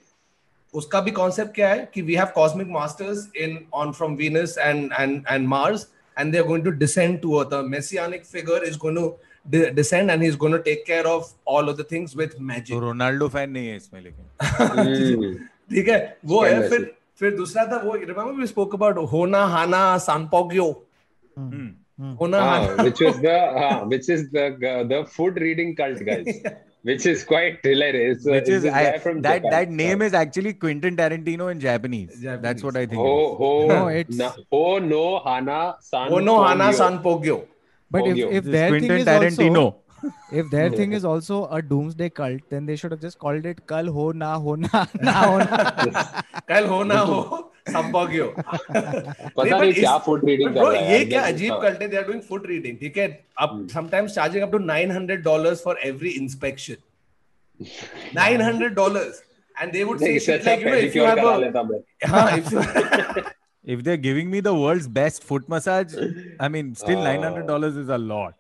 [0.75, 4.93] उसका भी कॉन्सेप्ट क्या है कि we have cosmic masters in on from Venus and
[5.01, 5.87] and and Mars
[6.19, 9.09] and they are going to descend to earth messianic figure is going to
[9.56, 12.74] de- descend and he's going to take care of all of the things with magic.
[12.76, 15.36] तो Ronaldo fan नहीं है इसमें लेकिन Hmm.
[15.74, 16.70] ठीक है वो Sky है Messi.
[16.70, 20.66] फिर फिर दूसरा था वो रिमेम्बर वी स्पोक अबाउट होना हाना सांपोगियो
[21.40, 21.68] Hmm.
[22.22, 24.44] होना Ah, Hana which was the ah, which is the
[24.92, 26.30] the food reading cult guys,
[26.90, 28.20] which is quite hilarious.
[28.20, 29.52] It's, uh, which it's is this I, guy from that Japan.
[29.56, 32.14] that name is actually Quentin Tarantino in Japanese.
[32.22, 32.42] Japanese.
[32.46, 33.02] That's what I think.
[33.02, 33.42] Ho it is.
[33.42, 35.60] ho No, it's- na, ho no hana
[35.90, 36.10] san.
[36.16, 36.70] होनो हाना
[37.10, 37.38] Pogyo.
[37.95, 39.65] But if, if their thing is Tarantino.
[39.65, 39.83] also
[40.39, 43.61] if their thing is also a doomsday cult then they should have just called it
[43.73, 46.05] kal ho na ho na na ho na
[46.49, 47.19] कल होना हो
[47.69, 51.61] सांपोगियो पता नहीं क्या food reading कर रहा है ये क्या अजीब हाँ.
[51.63, 53.07] कल्ट है they are doing food reading ठीक है
[53.39, 53.69] अब Hmm.
[53.75, 56.77] Sometimes charging up to 900 dollars for every inspection
[58.19, 59.23] 900 dollars
[59.61, 61.31] and they would say नहीं, इससे shit अच्छा like you know if you have a
[62.09, 62.27] हाँ
[63.64, 65.96] If they're giving me the world's best foot massage,
[66.40, 68.36] I mean, still Uh, nine hundred dollars is a lot.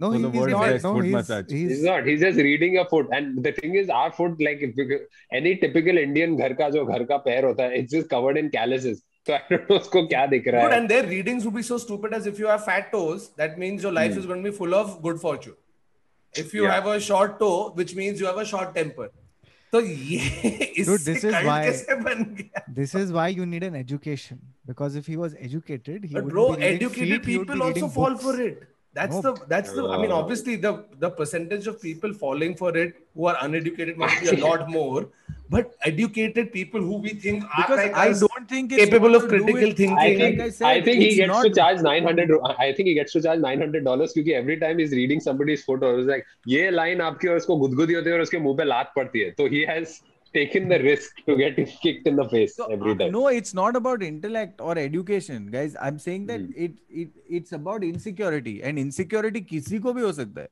[0.00, 1.50] no For he, the he's world's not best no foot he's, massage.
[1.56, 2.06] He's he's not.
[2.10, 3.08] He's just reading a foot.
[3.18, 5.00] And the thing is, our foot, like if you,
[5.40, 8.48] any typical Indian घर का जो घर का पैर होता है, it's just covered in
[8.56, 9.02] calluses.
[9.28, 10.78] So I don't know उसको क्या दिख रहा Dude, है.
[10.80, 13.86] and their readings would be so stupid as if you have fat toes, that means
[13.88, 14.22] your life Hmm.
[14.24, 15.54] is going to be full of good fortune.
[16.44, 16.74] If you Yeah.
[16.78, 19.08] have a short toe, which means you have a short temper.
[19.73, 21.71] तो ये this is why
[22.03, 26.15] बन गया this is why you need an education because if he was educated he
[26.15, 29.23] but bro educated people also fall for it That's nope.
[29.23, 30.69] the that's the I mean obviously the
[31.01, 35.01] the percentage of people falling for it who are uneducated must be a lot more.
[35.49, 39.15] But educated people who we think are Because like I us, don't think it's capable
[39.15, 39.93] of critical thinking.
[39.97, 42.33] I think, Like I said, I think he gets not- to charge 900
[42.65, 45.87] I think he gets to charge 900 dollars क्योंकि every time he's reading somebody's foot
[45.89, 48.63] or it's like ये line आपकी और उसको गुदगुदी होती है और उसके मुँह पे
[48.73, 49.97] लात पड़ती है तो he has
[50.37, 51.55] taken the risk to get
[51.87, 55.47] kicked in the face So, every uh, time no, it's not about intellect or education,
[55.57, 55.75] guys.
[55.89, 56.65] I'm saying that Hmm.
[56.67, 60.49] it it it's about insecurity, and insecurity किसी को भी हो सकता है.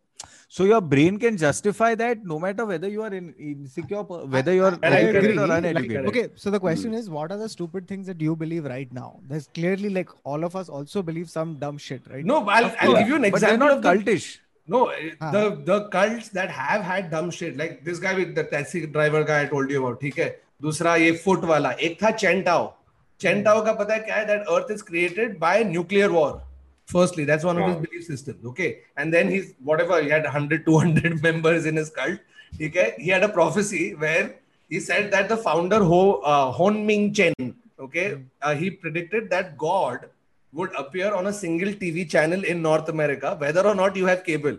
[0.49, 4.53] So your brain can justify that no matter whether you are in insecure, per- whether
[4.53, 5.39] you are And I educated agree.
[5.39, 6.07] or Like, uneducated.
[6.11, 6.99] Okay, so the question Hmm.
[6.99, 9.09] is, what are the stupid things that you believe right now?
[9.29, 12.25] There's clearly like all of us also believe some dumb shit, right?
[12.25, 12.99] no, I'll, I'll course.
[12.99, 14.39] give you an but they're example not of the cultish.
[14.69, 15.33] No, eh, हाँ.
[15.33, 19.25] the the cults that have had dumb shit, like this guy with the taxi driver
[19.25, 20.29] guy I told you about, ठीक है.
[20.63, 22.73] दूसरा ये foot वाला, एक था चेंटाओ.
[23.21, 24.27] चेंटाओ का पता है क्या है?
[24.29, 26.43] That Earth is created by nuclear war.
[26.87, 27.83] Firstly, that's one of his हाँ.
[27.83, 28.45] belief systems.
[28.45, 32.19] Okay, and then he's whatever he had 100, 200 members in his cult.
[32.59, 32.99] ठीक है.
[32.99, 34.35] He had a prophecy where
[34.69, 36.01] he said that the founder Ho
[36.33, 40.11] uh, Hon Ming Chen, okay, uh, he predicted that God
[40.53, 44.25] would appear on a single TV channel in North America, whether or not you have
[44.25, 44.59] cable,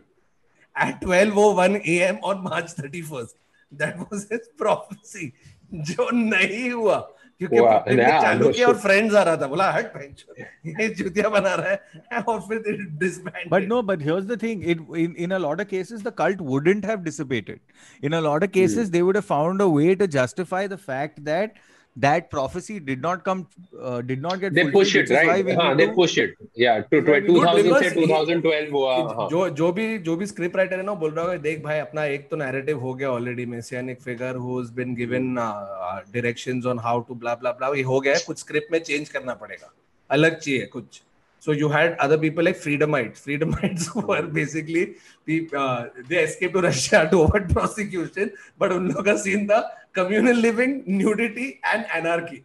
[0.76, 2.20] at 12:01 a.m.
[2.24, 3.34] on March 31st.
[3.72, 5.34] That was his prophecy.
[5.74, 6.98] जो नहीं हुआ
[7.41, 11.71] क्योंकि चालू किया और friends आ रहा था बोला हट भाई ये जूतियाँ बना रहा
[11.71, 15.61] है और फिर disband but no but here's the thing it in in a lot
[15.61, 17.61] of cases the cult wouldn't have dissipated
[18.03, 21.21] in a lot of cases they would have found a way to justify the fact
[21.21, 21.55] that
[21.99, 23.47] that prophecy did not come,
[23.83, 25.49] uh, did not get they push it right?
[25.57, 26.35] हाँ they push it.
[26.57, 30.85] Yeah to Yeah, 2000 से 2012 हुआ जो जो भी जो भी script writer है
[30.85, 34.37] ना बोल रहा है देख भाई अपना एक तो नैरेटिव हो गया already messianic figure
[34.37, 38.23] who has been given directions on how to blah blah blah ये हो गया है
[38.27, 39.73] कुछ स्क्रिप्ट में चेंज करना पड़ेगा
[40.11, 41.01] अलग चाहिए कुछ
[41.40, 43.20] So you had other people like Freedomites.
[43.20, 44.96] Freedomites were basically
[45.26, 49.60] people, uh, they escaped to Russia to avoid prosecution, but उन लोगों का scene था
[50.00, 52.44] communal living, nudity and anarchy.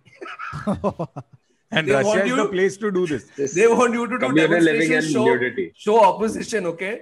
[1.70, 3.24] And They Russia want is you- the place to do this.
[3.36, 5.66] This They want you to do communal living demonstration, and show, nudity.
[5.86, 6.92] show opposition, okay?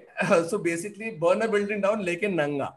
[0.52, 2.70] so basically burn a building down, लेकिन नंगा.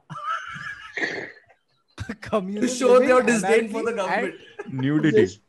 [2.21, 4.83] Communal To show living, your disdain for the anarchy, government.
[4.85, 5.39] Nudity.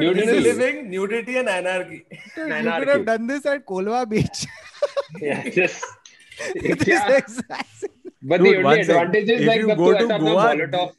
[0.00, 0.40] Dude, nudity.
[0.40, 2.04] living nudity and anarchy.
[2.34, 2.66] Dude, anarchy.
[2.66, 4.46] you could have done this at Colva Beach.
[5.20, 5.84] yeah, just.
[6.86, 7.20] yeah.
[8.22, 9.34] But Dude, the only advantage thing.
[9.36, 10.92] is if like you the go to Goa, Molotov.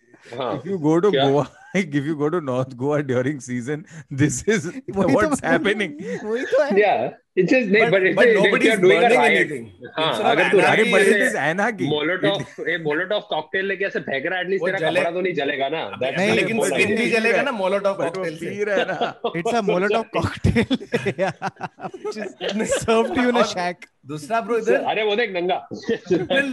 [0.60, 1.12] If you go to.
[1.12, 5.98] Goa like if you go to North Goa during season, this is तो what's happening.
[6.00, 9.38] तो है Yeah, it's just But, but, if, but if nobody is doing a riot,
[9.38, 9.64] anything.
[9.98, 11.88] हाँ, अगर तू अरे but it is anarchy.
[11.94, 15.70] Molotov a Molotov cocktail लेके ऐसे फेंक रहा है एटलीस्ट तेरा कपड़ा तो नहीं जलेगा
[15.76, 16.96] ना That's नहीं, लेकिन स्किन.
[16.98, 19.14] भी जलेगा ना से रहा है ना.
[19.36, 20.78] it's a Molotov cocktail
[21.18, 21.32] yeah,
[22.04, 25.58] which is served to you in a shack दूसरा ब्रो इधर अरे वो देख नंगा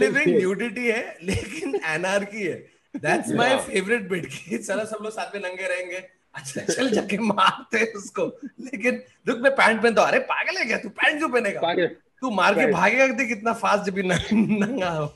[0.01, 2.53] लिविंग न्यूडिटी है लेकिन एनार्की है
[2.95, 3.57] दैट्स माय.
[3.57, 6.03] फेवरेट बिट कि चलो सब लोग साथ में नंगे रहेंगे।
[6.35, 10.65] अच्छा चल जाके मारते हैं उसको। लेकिन दुख में पैंट पहनता हूँ। अरे पागल है
[10.65, 10.89] क्या तू?
[10.89, 11.61] पैंट क्यों पहनेगा?
[11.61, 11.87] पागल।
[12.21, 12.71] तू मार के.
[12.71, 15.13] भागेगा कि कितना फास्ट जब भी नंगा हो।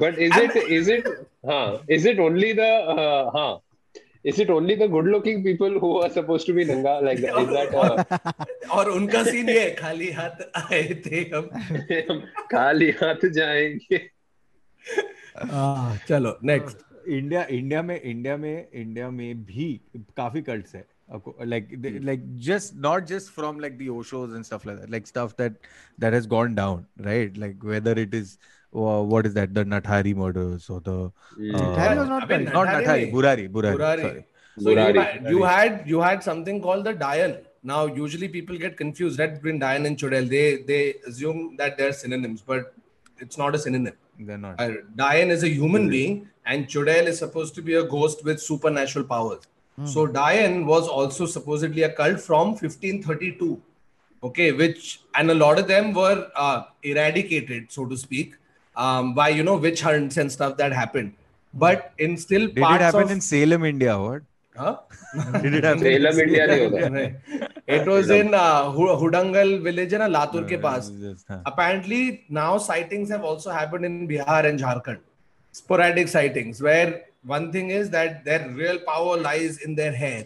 [0.00, 1.06] But is it is it
[1.50, 3.58] huh, is it only the uh, huh,
[4.24, 7.38] is it only the good looking people who are supposed to be nanga like that?
[7.42, 11.50] Is that uh, और उनका scene ये खाली हाथ आए थे हम।
[12.52, 14.00] खाली हाथ जाएँगे।
[15.44, 19.68] Ah, चलो नेक्स्ट इंडिया इंडिया में इंडिया में इंडिया में भी
[20.16, 20.84] काफ़ी कल्ट्स है
[21.50, 25.04] like they- like just not just from like the oshos and stuff like that like
[25.10, 25.58] stuff that
[26.04, 30.14] that has gone down right like whether it is uh, what is that the nathari
[30.22, 31.52] murders or the Hmm.
[31.58, 32.52] Nathari was not अबे cult.
[32.56, 33.12] not Nathari nathari नहीं.
[33.18, 34.02] burari burari, Burari.
[34.08, 34.24] sorry
[34.64, 35.04] So you Burari.
[35.04, 37.36] had, you had you had something called the Dayan.
[37.70, 40.28] Now usually people get confused right between Dayan and Chudel.
[40.34, 40.82] They they
[41.12, 42.74] assume that they're synonyms, but
[43.26, 43.96] it's not a synonym.
[44.18, 47.84] They're not Uh, Dayan is a human being, and Chudel is supposed to be a
[47.84, 49.46] ghost with supernatural powers.
[49.84, 53.60] So Dayan was also supposedly a cult from 1532.
[54.22, 58.36] Okay, which and a lot of them were uh, eradicated, so to speak,
[58.74, 61.12] um, by you know witch hunts and stuff that happened.
[61.52, 64.22] But in still did parts it happen of in salem india what
[64.57, 64.75] huh?
[65.41, 67.51] did it happen in Salem, India नहीं होता Right.
[67.67, 70.89] It was in uh, Hu- Hudangal village in Latur ke paas.
[71.05, 71.41] Just, हाँ.
[71.45, 74.99] Apparently, now sightings have also happened in Bihar and Jharkhand.
[75.51, 80.25] Sporadic sightings, where one thing is that their real power lies in their hair.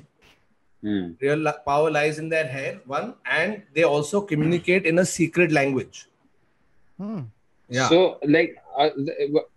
[0.82, 1.12] Hmm.
[1.20, 5.52] Real li- power lies in their hair, one, and they also communicate in a secret
[5.52, 6.08] language.
[7.00, 7.22] Hmm.
[7.70, 7.90] Yeah.
[7.90, 8.59] So like uh, th-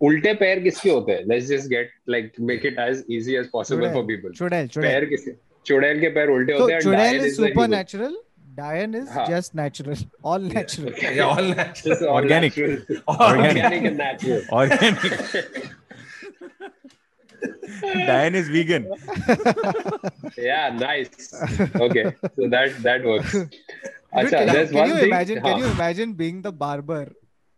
[0.08, 1.24] उल्टे पैर किसके होते हैं?
[1.28, 5.32] Let's just get like make it as easy as possible for people चुड़ैल पैर किसके?
[5.66, 7.34] चुड़ैल के पैर उल्टे होते हैं chudail is
[7.68, 8.16] supernatural
[8.56, 12.58] dayan is just natural all natural all natural organic
[13.08, 15.72] organic and natural organic
[18.08, 18.84] Diane is vegan.
[20.38, 21.34] yeah, nice.
[21.86, 22.04] Okay,
[22.36, 23.32] so that that works.
[23.32, 23.50] Dude,
[24.14, 25.08] Achha, can, there's can one you thing.
[25.08, 25.48] Imagine, huh.
[25.48, 25.64] Can हाँ.
[25.64, 27.12] you imagine being the barber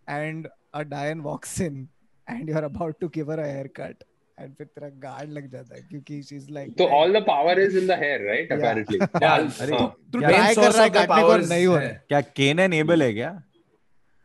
[0.08, 0.48] and
[0.80, 1.88] a Diane walks in
[2.28, 4.04] and you're about to give her a haircut
[4.38, 7.76] and फिर तेरा guard लग जाता है क्योंकि she's like So all the power is
[7.82, 8.46] in the hair, right?
[8.50, 8.56] Yeah.
[8.58, 8.98] Apparently.
[8.98, 9.46] Yeah.
[9.66, 9.86] अरे हाँ.
[10.12, 11.86] तो Try main कर रहा है काटने को, नहीं हो है.
[11.86, 13.30] रहा क्या केन एंड एबल है क्या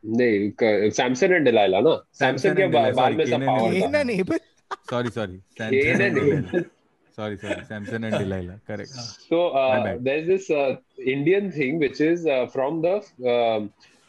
[0.04, 3.82] नहीं सैमसन एंड डिलाइला ना सैमसन Samson के and बा- Delilah, बाल में सब पावर
[3.82, 4.39] था and Abel.
[4.89, 6.64] sorry sorry Cain Samson and and Abel.
[7.16, 8.91] Sorry sorry samson and delilah correct
[9.32, 10.76] So uh, there's this uh,
[11.16, 13.60] Indian thing which is uh, from the um, uh,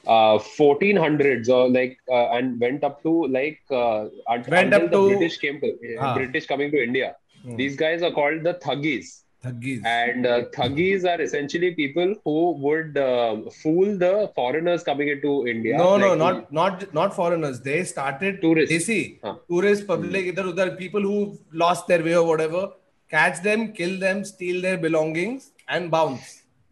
[0.06, 4.06] 1400s or like uh, and went up to like uh,
[4.48, 6.14] Went up the to- British came to Ah.
[6.14, 7.16] British coming to India.
[7.44, 7.56] Hmm.
[7.56, 9.22] These guys are called the Thuggies.
[9.44, 9.84] Thuggees.
[9.84, 15.76] And uh, Thuggees are essentially people who would uh, fool the foreigners coming into India.
[15.76, 17.60] no, no, like not not not foreigners.
[17.60, 18.72] They started Tourists.
[18.74, 19.34] Desi, Huh.
[19.48, 22.70] tourist public, either other people who lost their way or whatever.
[23.10, 26.41] Catch them, kill them, steal their belongings, and bounce.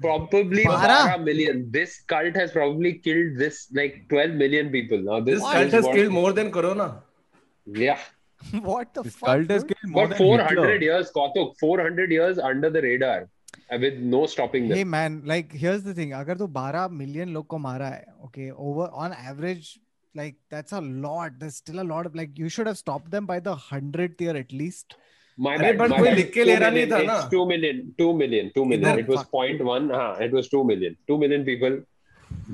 [0.00, 0.80] Probably 12?
[0.82, 1.70] 12 million.
[1.70, 4.98] This cult has probably killed this like 12 million people.
[4.98, 7.02] Now this, This cult is has what- killed more than Corona.
[7.66, 7.98] Yeah,
[8.62, 9.28] what the this fuck?
[9.28, 9.76] cult has dude?
[9.76, 10.76] killed more but than 400 Hitler.
[10.86, 13.28] years, Kautuk, 400 years under the radar,
[13.70, 14.76] uh, with no stopping them.
[14.78, 16.12] Hey man, like here's the thing.
[16.22, 19.78] अगर तो 12 million लोग को मारा है, okay, over on average,
[20.14, 23.24] like that's a lot there's still a lot of like you should have stopped them
[23.26, 24.96] by the 100th year at least
[25.37, 28.51] My bad, but कोई लिख के ले रहा नहीं था ना। Two million two million
[28.55, 28.99] two million.
[29.03, 29.89] it was point one.
[29.99, 30.95] हाँ, it was two million.
[31.07, 31.79] Two million people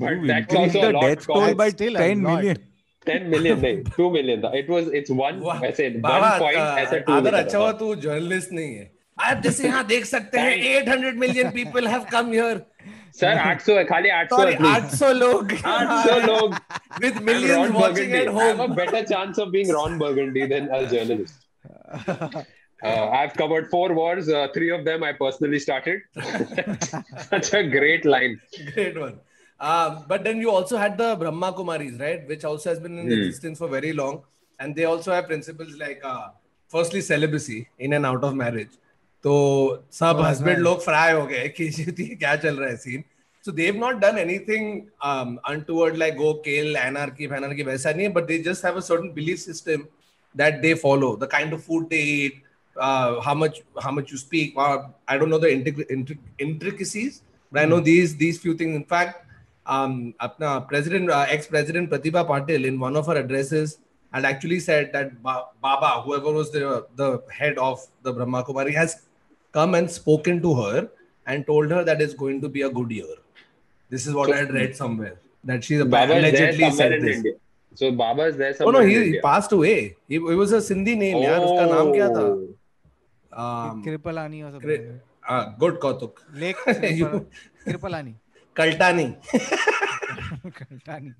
[0.02, 2.58] but that also a lot death toll by 10 million.
[3.06, 7.12] Ten million नहीं टू मिलियन था इट वाज इट्स वन ऐसे one point ऐसे two
[7.12, 11.50] अगर अच्छा हुआ तू journalist नहीं है आप जैसे यहाँ देख सकते हैं 800 million
[11.56, 12.62] people have come here
[13.20, 16.54] sir 800 है खाली 800 सॉरी 800 लोग। 800 लोग.
[17.02, 21.36] With millions watching at home better chance of being Ron Burgundy than a journalist
[22.83, 23.11] Burgundy than a journalist.
[23.11, 24.29] Uh, I've covered four wars.
[24.29, 26.01] Uh, three of them I personally started.
[27.29, 28.39] Such a great line.
[28.73, 29.19] great one
[29.61, 33.07] um, but then you also had the brahma kumaris right which also has been in
[33.07, 33.11] Hmm.
[33.11, 34.23] existence for very long
[34.59, 36.29] and they also have principles like uh,
[36.69, 38.69] firstly celibacy in and out of marriage
[39.23, 39.33] तो
[39.91, 40.63] सब Oh, husband nice.
[40.63, 43.03] लोग fry हो गए कि क्या चल रहा है scene
[43.41, 48.13] so they've not done anything um, untoward like go kill anarchy anarchy वैसा नहीं है
[48.13, 49.87] but they just have a certain belief system
[50.35, 52.39] that they follow the kind of food they eat
[52.76, 54.54] uh, how much how much you speak.
[54.58, 57.22] I don't know the intric- intricacies,
[57.52, 57.84] but I know hmm.
[57.84, 58.74] these these few things.
[58.74, 59.26] In fact,
[59.66, 63.78] um, apna president uh, ex president Pratibha Patil in one of her addresses
[64.12, 68.74] had actually said that ba- Baba, whoever was the the head of the Brahma Kumari,
[68.74, 69.02] has
[69.52, 70.88] come and spoken to her
[71.26, 73.14] and told her that it's going to be a good year.
[73.88, 74.76] This is what so, I had read hmm.
[74.76, 77.16] somewhere that she allegedly said this.
[77.18, 77.32] India.
[77.74, 78.76] So Baba is there somewhere.
[78.76, 79.96] Oh no, he, he passed away.
[80.08, 81.16] He, was a Sindhi name.
[81.16, 81.22] Oh.
[81.22, 82.20] Yaar, uska naam kya tha?
[82.20, 82.48] Oh.
[83.84, 84.60] Kripalani और
[85.58, 86.56] good कौतुक लेक
[87.64, 88.14] कृपलानी
[88.56, 89.14] कल्टानी
[90.46, 91.12] कल्टानी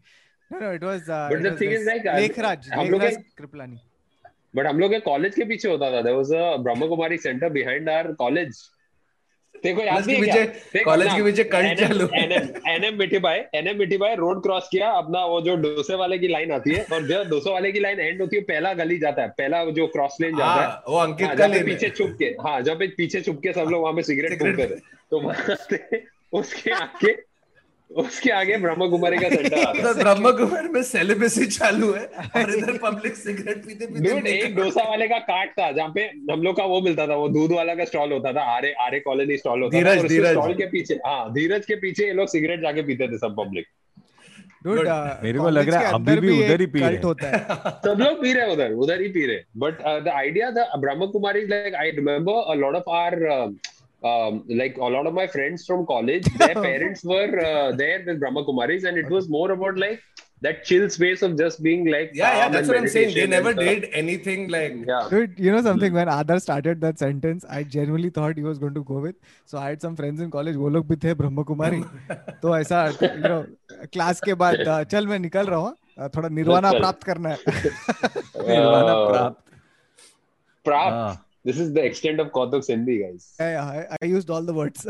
[4.56, 8.70] but हम लोग के college के पीछे होता था। There was centre behind our college
[9.62, 14.14] देखो याद नहीं है कॉलेज के पीछे कल्ट चालू एनएम मिठी भाई एनएम मिठी भाई
[14.14, 17.52] रोड क्रॉस किया अपना वो जो डोसे वाले की लाइन आती है और जो डोसे
[17.52, 20.60] वाले की लाइन एंड होती है पहला गली जाता है पहला जो क्रॉस लेन जाता
[20.60, 23.52] है। हाँ, वो अंकित हाँ, का लेन पीछे छुप के हाँ जब पीछे छुप के
[23.52, 24.78] सब लोग वहाँ पे सिगरेट फूकते थे
[25.10, 27.12] तो उसके आगे
[28.02, 32.04] उसके आगे ब्रह्म कुमारी का है। उधर ब्रह्म कुमार में सेलिब्रेसी चालू है
[32.36, 36.42] और इधर पब्लिक सिगरेट पीते पीते एक डोसा वाले का कार्ट था जहाँ पे हम
[36.42, 39.36] लोग का वो मिलता था वो दूध वाला का स्टॉल होता था आरे आरे कॉलोनी
[39.36, 42.60] स्टॉल होता धीरज, था धीरज। स्टॉल के पीछे हाँ धीरज के पीछे ये लोग सिगरेट
[42.62, 43.66] जाके पीते थे सब पब्लिक
[44.66, 47.28] Dude, uh, मेरे को लग रहा है अभी भी उधर ही पी रहे हैं। होता
[47.28, 47.38] है।
[47.86, 51.44] सब लोग पी रहे उधर उधर ही पी रहे but the idea the Brahma Kumari
[51.46, 53.16] like I remember a lot of are
[54.04, 58.20] um, like a lot of my friends from college, their parents were uh, there with
[58.20, 60.02] Brahma Kumaris, and it was more about like
[60.46, 63.14] that chill space of just being like Yeah, yeah, that's what I'm saying.
[63.18, 63.64] They never stuff.
[63.68, 65.06] did anything like Yeah.
[65.12, 65.94] Dude, you know something?
[65.98, 69.14] When Adar started that sentence, I genuinely thought he was going to go with.
[69.52, 70.56] So I had some friends in college.
[70.64, 71.80] वो लोग भी थे ब्रह्म कुमारी.
[72.42, 73.40] तो ऐसा, you know,
[73.92, 75.74] class के बाद uh, चल मैं निकल रहा हूँ.
[75.98, 77.38] uh, थोड़ा निर्वाणा प्राप्त करना है.
[77.46, 79.40] निर्वाणा Uh, प्राप्त
[80.68, 80.92] Prapt.
[80.92, 83.24] हाँ। This is the extent of Kautuk's Hindi, guys.
[83.38, 84.86] I, I, I used all the words.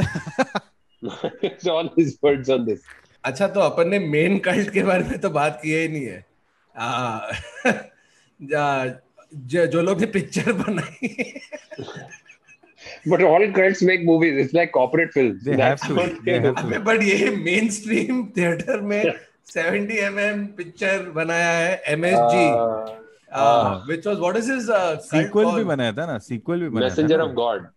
[1.42, 2.80] it's all his words on this.
[3.24, 6.24] अच्छा तो अपन ने मेन कल्ट के बारे में तो बात की ही नहीं है
[6.76, 7.32] आ,
[8.40, 8.92] जा-
[9.52, 11.40] जो जो लोग ने पिक्चर बनाई
[13.12, 14.36] But all cults make movies.
[14.44, 15.42] It's like corporate films.
[15.44, 16.04] They That's have to.
[16.26, 16.78] They they have to.
[16.88, 19.02] But ये मेन स्ट्रीम थिएटर में
[19.54, 22.92] 70 mm पिक्चर बनाया है MSG Uh,
[23.36, 27.30] which was what is is sequel भी बनाया था ना sequel भी बनाया मैसेंजर ऑफ़
[27.30, 27.68] गॉड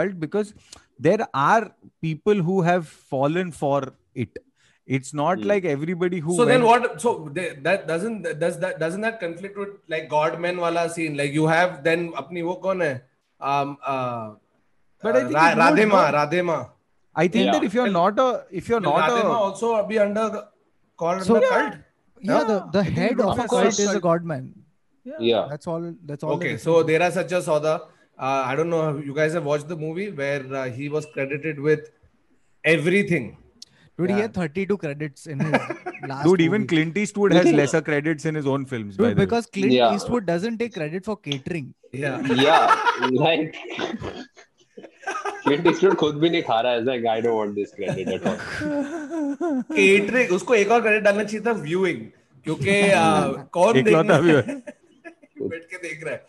[0.00, 0.52] ट because
[1.02, 4.38] there are people who fallen for it
[4.96, 5.48] it's not hmm.
[5.52, 6.48] like everybody who so went...
[6.50, 10.56] then what so they, that doesn't does that doesn't that conflict with like god men
[10.64, 11.16] wala scene?
[11.16, 12.94] Like you have then apni wo kon hai?
[13.40, 14.30] Um uh,
[15.02, 16.58] but i uh, think Ra- radhema radhema.
[17.14, 17.52] I think yeah.
[17.52, 20.26] that if you're not a if you're not radhema a, also be under
[20.96, 21.58] called so, under yeah.
[21.58, 21.74] cult?
[22.20, 22.44] Yeah, yeah.
[22.44, 24.54] the, the head of a cult is a Godman.
[25.04, 25.20] yeah.
[25.26, 25.46] yeah.
[25.50, 27.74] That's all that's all okay so there are Sacha Sauda
[28.26, 31.60] uh, i don't know you guys have watched the movie where uh, he was credited
[31.68, 31.90] with
[32.64, 33.36] everything.
[33.98, 34.16] Dude, yeah.
[34.16, 35.52] he had 32 credits in his
[36.08, 36.24] last.
[36.24, 36.68] dude, even movie.
[36.74, 38.96] Clint Eastwood has lesser credits in his own films.
[38.96, 39.26] by Dude, the way.
[39.26, 39.94] because Clint Yeah.
[39.94, 41.74] Eastwood doesn't take credit for catering.
[41.92, 42.20] Yeah.
[42.46, 42.76] Yeah.
[43.10, 43.56] Like.
[45.44, 48.26] Clint Eastwood खुद भी नहीं खा रहा है like I don't want this credit at
[48.30, 48.38] all.
[49.76, 52.06] Catering उसको एक और credit डालना चाहिए था व्यूइंग
[52.44, 54.60] क्योंकि uh, कौन देख है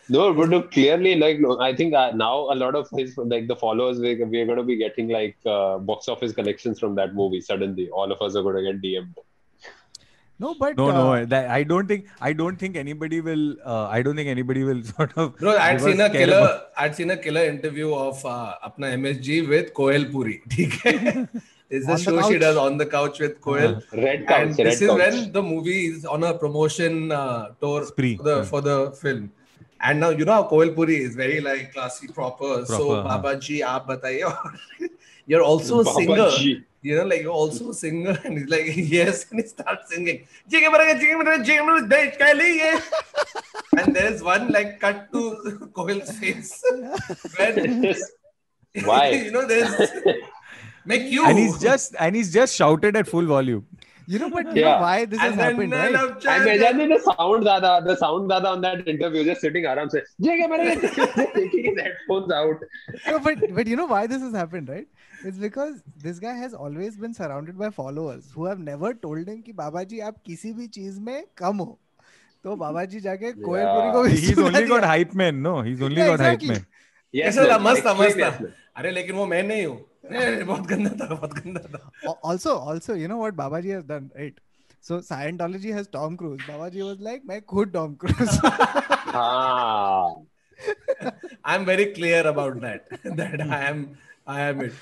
[0.10, 3.48] No, but look, clearly, like no, I think uh, now a lot of his like
[3.48, 7.14] the followers we we're going to be getting like uh, box office collections from that
[7.14, 7.42] movie.
[7.42, 9.18] Suddenly, all of us are going to get DM'd.
[10.42, 13.58] No, but No, uh, no, uh, that, I don't think I don't think anybody will.
[13.66, 15.36] Uh, I don't think anybody will sort of.
[15.38, 16.38] Bro, I'd seen a killer.
[16.38, 20.38] about- I'd seen a killer interview of uh, अपना MSG with Koel Puri.
[20.56, 21.28] ठीक है?
[21.70, 23.84] Is the On the show she does on the couch with Koel.
[23.94, 24.98] Red and couch, red this is couch.
[25.00, 28.18] when the movie is on a promotion uh, tour Spree.
[28.18, 28.44] for the Yeah.
[28.54, 29.32] for the film.
[29.82, 32.66] And now you know how Koel Puri is very like classy, proper.
[32.66, 33.18] so Proper, huh.
[33.22, 34.34] Baba ji, aap bataiye.
[35.28, 36.30] You're also a singer.
[36.38, 36.64] ji.
[36.82, 40.26] You know, like you're also a singer, and he's like, yes, and he starts singing.
[40.50, 42.82] "Jigga baraga, jigga baraga, jigga baraga, desh
[43.78, 46.64] and there's one like cut to Koel's face.
[47.38, 47.94] When,
[48.86, 49.10] Why?
[49.12, 49.74] you know, there's
[50.94, 51.26] make you.
[51.32, 53.66] and he's just and he's just shouted at full volume.
[54.12, 54.68] you know, but you Yeah.
[54.68, 55.96] know why this has and then happened, right?
[55.98, 59.92] And China- imagine the sound dada, the sound dada on that interview, just sitting around
[59.96, 60.06] saying,
[61.36, 62.64] taking his headphones out.
[63.10, 64.88] no, but but you know why this has happened, right?
[65.32, 69.44] It's because this guy has always been surrounded by followers who have never told him
[69.50, 71.70] कि बाबा जी आप किसी भी चीज़ में कम हो
[72.44, 75.42] तो बाबा जी जाके कोयलपुरी को भी He's only got hype man.
[75.50, 76.50] No, he's only Yeah, got exactly.
[76.56, 76.66] hype man.
[77.22, 77.74] Yes, ऐसा था man.
[77.74, 79.78] मस्त अरे लेकिन वो मैं नहीं हूँ
[80.46, 84.10] बहुत गंदा था बहुत गंदा था also also you know what baba ji has done
[84.18, 84.40] right
[84.88, 88.40] so Scientology has Tom Cruise baba ji was like मैं खुद Tom Cruise
[91.46, 93.86] I am very clear about that that I am
[94.32, 94.74] I am it.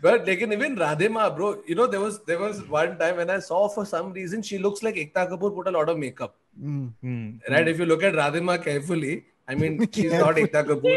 [0.00, 3.38] But like even Radhima, bro, you know, there was there was one time when I
[3.38, 6.36] saw for some reason she looks like Ekta Kapoor put a lot of makeup.
[6.58, 7.52] Mm-hmm.
[7.54, 7.68] Right?
[7.68, 9.12] If you look at Radhima carefully,
[9.46, 10.96] I mean she's not Ekta Kapoor.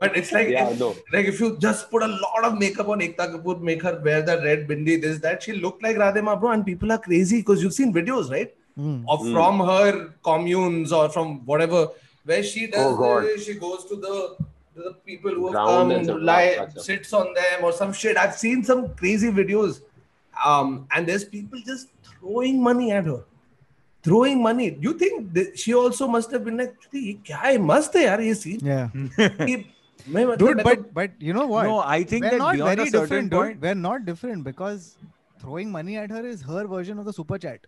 [0.00, 0.94] But it's like Yeah, if, no.
[1.12, 4.22] like if you just put a lot of makeup on Ekta Kapoor, make her wear
[4.22, 7.62] that red bindi, this, that, she looked like Radhima, bro, and people are crazy because
[7.62, 8.54] you've seen videos, right?
[8.78, 9.04] Mm.
[9.08, 9.32] Of Mm.
[9.32, 11.88] from her communes or from whatever,
[12.24, 13.40] where she does Oh, God.
[13.40, 14.36] she goes to the
[14.76, 16.80] to the people who have Ground and come, lie, Gotcha.
[16.80, 18.18] sits on them or some shit.
[18.18, 19.80] I've seen some crazy videos.
[20.44, 21.88] Um, and there's people just
[22.20, 23.24] throwing money at her
[24.05, 24.67] Throwing money.
[24.83, 28.03] You think that she also must have been like, "अरे ये क्या है मस्त है
[28.05, 28.87] यार ये scene." yeah
[29.49, 29.65] ये-
[30.15, 32.41] मैं मतलब dude मैं but तो- but you know what No, I think we're that
[32.43, 33.67] not beyond very a certain different point, dude.
[33.67, 34.87] we're not different because
[35.43, 37.67] throwing money at her is her version of the super chat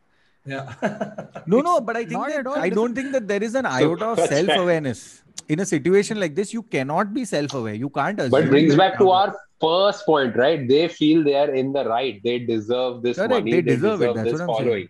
[0.54, 0.72] yeah.
[1.54, 3.54] No, no, but I think not that, at all I don't think that there is
[3.62, 4.46] an iota of That's right.
[4.48, 5.04] self-awareness
[5.56, 6.52] in a situation like this.
[6.56, 7.76] You cannot be self-aware.
[7.84, 8.32] You can't assume.
[8.38, 9.36] But brings that- back to our
[9.68, 10.68] first point, right?
[10.74, 12.20] They feel they are in the right.
[12.28, 13.52] They deserve this Correct, money.
[13.56, 14.90] they They deserve deserve, it, that's this what I'm saying.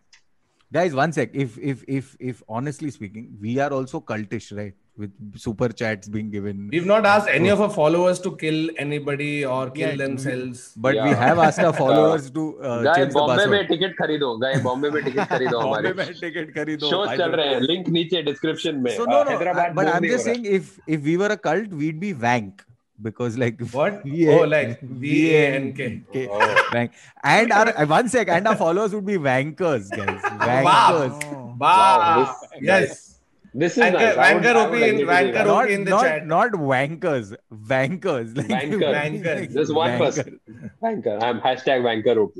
[0.68, 0.72] following.
[0.72, 0.94] guys.
[0.96, 1.30] One sec.
[1.34, 4.74] If if if if honestly speaking, we are also cultish, right?
[4.96, 6.70] With super chats being given.
[6.72, 10.74] We've not asked any of our followers to kill anybody or kill Yeah, themselves.
[10.78, 11.16] But we Yeah.
[11.28, 13.68] have asked our followers to uh, गए change the Bombay में password.
[13.70, 17.24] Ticket खरीदो गए बॉम्बे में ticket खरीदो बॉम्बे हमारे में ticket खरीदो shows I चल
[17.24, 17.70] don't रहे हैं know.
[17.72, 19.32] लिंक नीचे डिस्क्रिप्शन में So no, no.
[19.32, 21.42] Hyderabad uh, but बोल I'm नहीं just हो रहा। saying, if if we were a
[21.48, 22.64] cult, we'd be wank
[23.01, 24.03] because like what?
[24.05, 26.03] V- oh like V A N K.
[26.31, 26.69] oh.
[26.73, 26.93] Bank.
[27.23, 30.21] and our uh, one sec and our followers would be wankers guys.
[30.23, 31.25] Wankers.
[31.25, 31.59] Wow, wow.
[31.59, 32.37] wow.
[32.61, 33.21] Yes.
[33.55, 34.17] this is Anchor, nice.
[34.17, 36.27] wanker op like in wanker op in the not, chat.
[36.27, 37.35] not wankers.
[37.73, 38.37] Wankers.
[38.37, 38.93] Like wanker.
[38.97, 39.53] wankers.
[39.55, 39.99] there's one wanker.
[39.99, 40.41] person.
[40.83, 41.23] Wanker.
[41.23, 42.35] I'm hashtag wanker op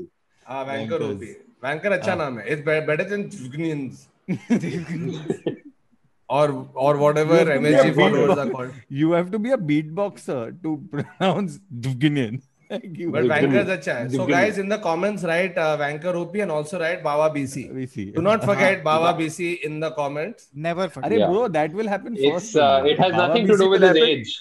[0.45, 1.25] ah wanker op
[1.67, 2.19] wanker acha ah.
[2.23, 2.47] naam hai.
[2.55, 4.07] It's better than jugnians
[6.29, 6.45] or
[6.87, 8.73] or whatever a MSG followers are called.
[8.89, 13.27] You have to be a beatboxer to pronounce you But Jugni.
[13.29, 14.09] Wankers अच्छा है.
[14.15, 17.63] So guys in the comments write uh, Wanker OP and also write Bawa BC.
[17.93, 18.05] see.
[18.17, 20.49] Do not forget Bawa BC in the comments.
[20.67, 21.31] never forget Arey Yeah.
[21.31, 22.55] bro, that will happen It's first.
[22.57, 24.35] uh, it has Baba nothing BC to do with his happen- age.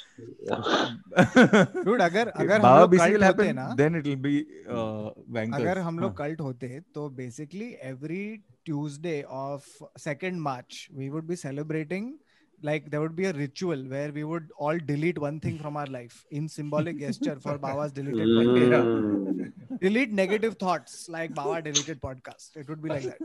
[1.86, 4.34] dude अगर अगर हम लोग BC will होते happen, ना then it will be
[4.68, 5.08] uh,
[5.38, 5.60] wankers.
[5.60, 6.16] अगर हम लोग हाँ.
[6.18, 8.22] कल्ट होते तो basically every
[8.68, 9.64] Tuesday of
[9.98, 12.18] 2nd March, we would be celebrating
[12.62, 15.86] like there would be a ritual where we would all delete one thing from our
[15.86, 18.44] life in symbolic gesture for Baba's deleted mm.
[18.44, 19.80] podcast.
[19.86, 22.56] delete negative thoughts like Baba deleted podcast.
[22.56, 23.18] It would be like that.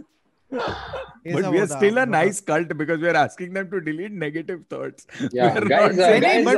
[1.33, 4.65] But we are still a nice cult because we are asking them to delete negative
[4.69, 5.07] thoughts.
[5.31, 6.51] Delete,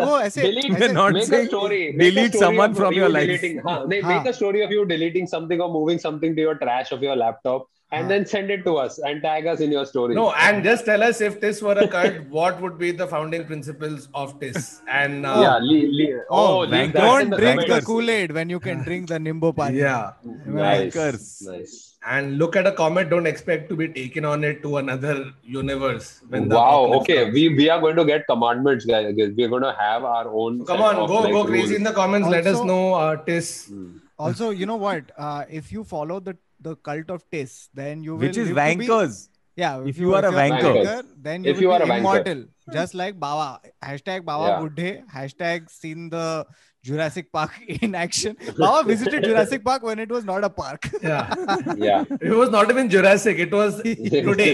[0.94, 1.98] not saying.
[1.98, 3.28] Delete someone from your life.
[3.28, 6.92] Deleting, they make a story of you deleting something or moving something to your trash
[6.92, 10.16] of your laptop and then send it to us and tag us in your story.
[10.16, 13.46] No, and just tell us if this were a cult, what would be the founding
[13.46, 14.82] principles of TIS?
[14.90, 17.86] And uh, yeah, le- le- Oh, oh, leave that don't the drink the comments.
[17.86, 19.78] Kool-Aid when you can drink the Nimbo Pani.
[19.80, 20.14] yeah,
[20.46, 21.98] Nice, nice.
[22.06, 23.10] and look at a comment.
[23.10, 26.22] Don't expect to be taken on it to another universe.
[26.30, 26.92] When the Wow.
[27.02, 27.34] Okay, comes.
[27.34, 29.14] we we are going to get commandments, guys.
[29.16, 30.60] We're going to have our own.
[30.62, 31.78] So come on, go like, go crazy rules.
[31.78, 32.28] in the comments.
[32.30, 33.68] Let us Also- know, uh, TIS.
[33.68, 33.98] Hmm.
[34.18, 35.12] Also, you know what?
[35.18, 38.74] Uh, if you follow the the cult of taste, then you will Which is live
[38.74, 39.18] to be- wankers.
[39.64, 39.82] yeah.
[39.94, 41.04] If you are a if wanker.
[41.30, 42.00] then you If will you are be a wanker.
[42.04, 42.44] immortal.
[42.76, 43.50] just like Baba.
[43.90, 44.60] Hashtag Baba Yeah.
[44.62, 44.90] Buddhe.
[45.18, 46.46] Hashtag seen the
[46.88, 48.36] Jurassic Park in action.
[48.58, 50.90] Bawa visited Jurassic Park when it was not a park.
[51.02, 51.34] Yeah.
[51.78, 52.04] Yeah.
[52.22, 53.40] It was not even Jurassic.
[53.46, 54.52] It was today.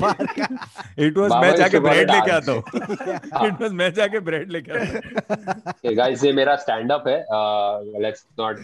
[0.00, 0.38] park.
[0.96, 2.62] It was Baba मैं जाके it लेके आता हूँ.
[3.48, 5.02] It was मैं जाके bread लेके आता हूँ.
[5.74, 7.16] Okay, guys, ये मेरा stand up है.
[7.30, 8.56] Uh, let's not.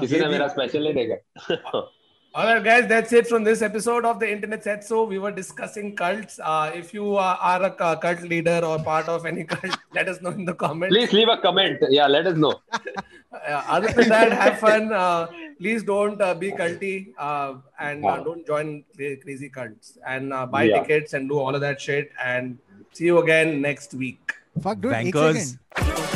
[0.00, 1.90] किसी ने मेरा special नहीं देखा.
[2.32, 5.02] All right, guys, that's it from this episode of the Internet Said So.
[5.02, 6.38] We were discussing cults.
[6.40, 10.20] Uh, if you uh, are a cult leader or part of any cult, let us
[10.22, 10.94] know in the comments.
[10.94, 11.80] Please leave a comment.
[11.90, 12.60] Yeah, let us know.
[12.72, 14.92] Uh, other than that, have fun.
[14.92, 15.26] Uh,
[15.58, 19.98] please don't uh, be culty uh, and uh, don't join crazy cults.
[20.06, 20.82] And uh, buy Yeah.
[20.82, 22.12] tickets and do all of that shit.
[22.24, 22.58] And
[22.92, 24.34] see you again next week.
[24.62, 24.92] Fuck, dude.
[24.92, 26.09] एक Bankers.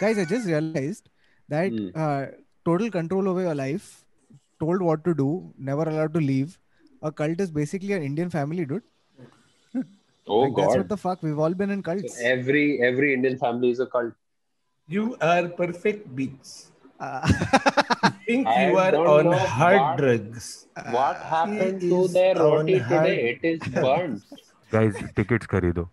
[0.00, 1.08] Guys, I just realized
[1.48, 1.88] that Hmm.
[1.94, 2.26] uh,
[2.64, 3.90] total control over your life,
[4.60, 5.28] told what to do,
[5.70, 6.58] never allowed to leave.
[7.02, 8.82] A cult is basically an Indian family, dude.
[10.28, 10.88] Oh like, That's what God.
[10.88, 11.22] the fuck.
[11.22, 12.18] We've all been in cults.
[12.32, 14.12] Every every Indian family is a cult.
[14.88, 16.52] You are perfect beats.
[17.00, 17.26] Uh,
[18.26, 20.50] Think I you are don't on know hard what- drugs.
[20.98, 23.16] What happened he to is their on roti hard- today?
[23.32, 24.22] It is burnt.
[24.76, 25.88] Guys, tickets खरीदो.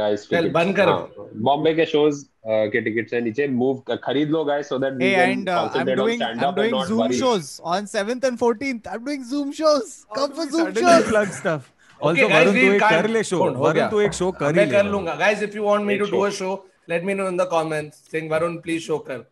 [0.00, 0.54] Guys, चल, tickets.
[0.54, 4.77] बंद करो। हाँ, बॉम्बे के shows के tickets हैं नीचे move खरीद लो guys so
[4.79, 8.87] that we can I am doing I am doing Zoom shows on 7th and 14th
[8.87, 11.71] I am doing Zoom shows come for Zoom shows plug stuff
[12.01, 14.85] also Varun तू एक कर ले show Varun तू एक show कर ही मैं कर
[14.85, 16.55] लूँगा guys if you want me to do a show
[16.89, 19.25] let me know in the comments sing Varun please show कर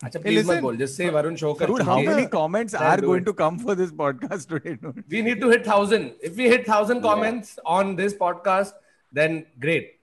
[0.00, 3.32] अच्छा प्लीज़ मत बोल जस्ट से वरुण शो कर how many comments are going to
[3.34, 4.76] come for this podcast today
[5.10, 5.92] we need to hit 1000
[6.24, 8.74] if we hit 1000 comments on this podcast
[9.12, 9.95] then great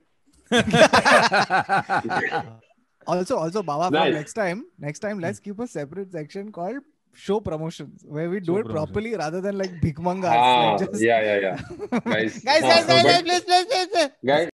[3.05, 4.13] Also, also, Baba, from Nice.
[4.13, 6.77] next time, next time, let's keep a separate section called
[7.13, 10.31] show promotions where we do Show it properly rather than like bhikmangas.
[10.31, 11.59] Ah, like just, yeah, yeah, yeah.
[12.05, 14.09] Guys, guys, हाँ, guys, guys, but- guys, please, please, please, please.
[14.25, 14.49] guys,